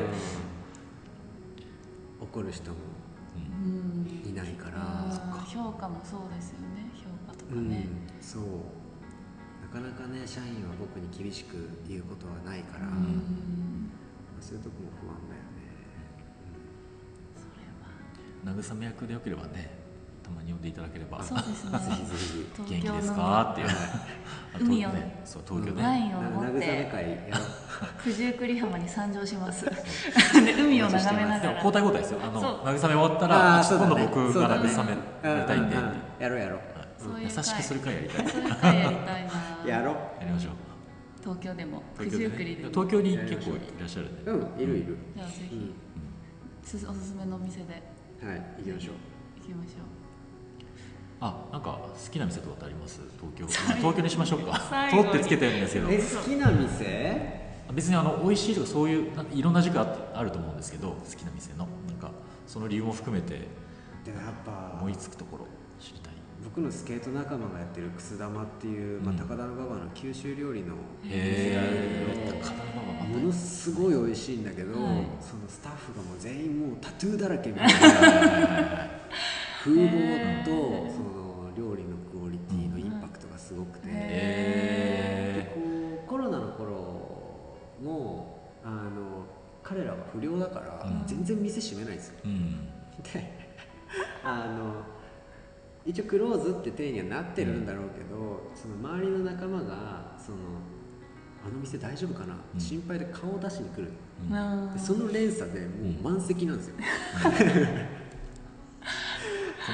[2.21, 2.77] 怒る人も
[3.37, 3.71] うん。
[3.71, 4.77] うんいないから。
[4.77, 6.91] あー評価もそうですよね。
[6.95, 7.87] 評価とかうんね、
[8.21, 8.43] そう。
[9.63, 13.91] なかなかね社員は僕に厳しく言うことはないから、うん。
[14.41, 15.34] そういうとこも不安だ
[18.45, 19.83] 慰め役でよければね
[20.23, 21.79] たまに呼んでいただければそうですね。
[21.79, 23.15] ぜひぜひ元気ですの。
[23.15, 23.69] かっていう
[24.61, 25.83] 海をねそう東京ね。
[25.83, 27.33] ワインを持っな慰めて
[28.03, 29.67] 九十九里浜に参上します。
[29.67, 29.71] で
[30.55, 31.53] 海を眺めながら。
[31.57, 32.21] 交代交代ですよ。
[32.23, 36.59] あの慰め終わったらあそうだね今度僕が慰めやりたいんで、うううんやろうやろう。
[36.79, 37.37] はいそういう会。
[37.37, 38.29] 優しくする会やりたい。
[38.29, 39.71] そういう会やりたいな。
[39.71, 39.95] やろう。
[40.21, 40.53] やりましょう。
[41.21, 42.65] 東京でも九東京でね十九里で。
[42.65, 45.75] も東京に結構いらっしゃるんで、うんいるいる、じゃあぜひ、うん。
[46.63, 47.83] すおすすめのお店で
[48.27, 48.95] はい行きましょう。
[49.41, 49.85] 行きましょ
[51.21, 53.01] あなんか好きな店とかってあります？
[53.21, 53.45] 東京。
[53.45, 54.61] まあ東京にしましょうか。
[54.91, 55.89] 取ってつけてるんですけど。
[55.91, 57.45] え好きな店？
[57.73, 61.67] 別にあの美味しいとかそういうなんかいろんな軸ああると思うんですけど好きな店の。
[61.87, 62.11] なんか
[62.47, 63.49] その理由も含めて
[64.05, 65.47] でもやっぱ思いつくところ
[66.45, 75.07] 僕のスケート仲間がやってるくす玉っていう、まあ、うん高田馬場の九州料理の店があるけど高田馬場ものすごい美味しいんだけど、はい。
[75.21, 77.79] そのスタッフがもう全員もうタトゥーだらけみたいな。
[79.63, 80.51] 風貌と
[80.93, 83.89] その料理のクオリティのインパクトがすごくて。
[83.89, 89.27] へでこうコロナの頃もあの
[89.63, 91.07] 彼らは不良だからうん。
[91.07, 92.67] 全然店閉めないんですよ、うん。
[93.03, 93.49] で
[94.23, 94.94] あの
[95.87, 100.39] 一応クローズって体にはなってるんだろうけど、その周りの仲間がその
[101.47, 102.61] あの店大丈夫かな、うん。
[102.61, 103.93] 心配で顔を出しに来る。
[104.31, 104.79] うん。
[104.79, 105.67] その連鎖でも
[106.01, 106.77] う満席なんですよ、
[107.27, 107.37] コミ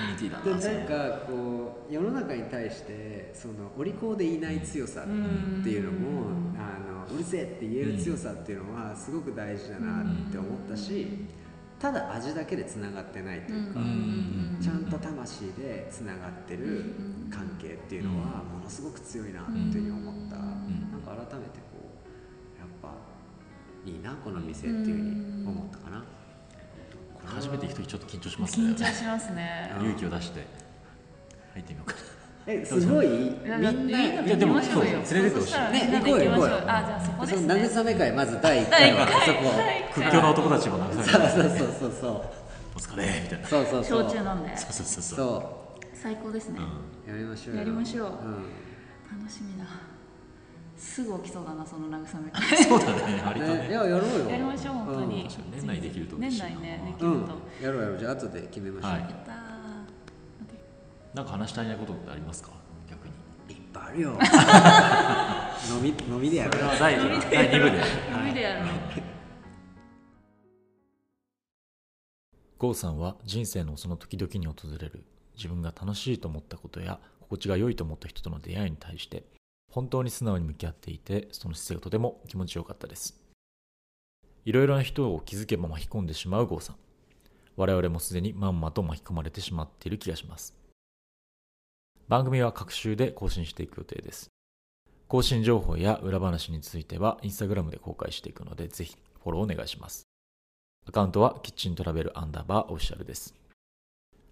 [0.05, 0.75] ュニティだでなそれ。
[0.75, 5.11] なんかこう世の中に対してそのお利口でいない強さって
[5.71, 6.57] いうのも、うん。
[6.59, 11.07] あのうるせえって言える強さっていうのはすごく大事だなって思ったし、
[11.81, 16.95] ただ味だけでつながってないというか、んちゃんと魂でつながってる
[17.33, 20.43] 関係っていうのはものすごく強いなっていうふうに思った、うん
[20.93, 22.93] なんか改めてこうやっぱ
[23.87, 26.05] いいなこの店っていうふうに思ったかな、
[27.15, 28.67] これ初めて行く時ちょっと緊張しますね。
[28.67, 29.75] 緊張しますね。
[29.79, 30.47] うん勇気を出して
[31.55, 31.97] 入ってみようか
[32.47, 33.07] えすごい？
[33.09, 35.55] みんないやいやでもそう連れてってほしい。
[35.73, 36.55] ね行こうよ行こうよ。
[36.57, 39.53] あじゃあそこですそのね慰め会まず第1回はそこ。
[39.95, 42.23] 屈強な男たちも慰めてそうそうそうそうそう。
[42.77, 43.47] お疲れみたいな。
[43.47, 44.03] そうそうそう。
[44.05, 44.57] 焼酎飲んで。
[44.57, 45.17] そうそうそうそう。
[45.17, 46.61] そ最高ですね。
[47.07, 47.59] うやりましょうよ。
[47.61, 48.09] やりましょう。
[48.09, 48.15] うん。
[49.21, 49.67] 楽しみだ。
[50.77, 52.57] すぐ起きそうだなその慰め会。
[52.65, 54.31] そうだね割とね、いねややろうよ。
[54.31, 55.29] やりましょう本当に。
[55.53, 57.99] 年内できると年内ねできうん、るとやろうやろう。
[57.99, 59.01] じゃあ後で決めましょう、はい。
[59.03, 59.40] やったー
[61.15, 62.51] なんか話したいないことってありますか？
[62.89, 63.13] 逆に。
[63.55, 64.11] い、っぱいあるよ。
[65.77, 66.59] 飲み飲みでやる。
[66.59, 67.83] よ第第2部で。
[68.13, 68.69] 海でやろう
[72.59, 75.05] 郷さんは人生のその時々に訪れる
[75.35, 79.25] 自分が楽しいと思ったことや心地が良いと思った人との出会いに対して
[79.73, 83.19] 本当に素直に向き合っていてその姿勢がとても気持ちよかったです。
[84.45, 86.77] いろいろな人を気づけば巻き込んでしまう郷さん。
[87.57, 90.55] 我々もすでにまんまと巻き込まれてしまっている気がします
[92.11, 94.31] 番組は各週で更新していく予定です
[95.09, 100.11] 更新情報や裏話についてはインスタグラムで公開していくのでぜひフォローお願いします
[100.89, 103.35] アカウントはキッチントラベルアンダーバーオフィシャルです。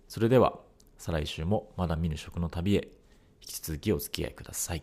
[0.08, 0.58] それでは、
[0.96, 2.88] 再来週もまだ見ぬ食の旅へ
[3.40, 4.82] 引き続きお付き合いください。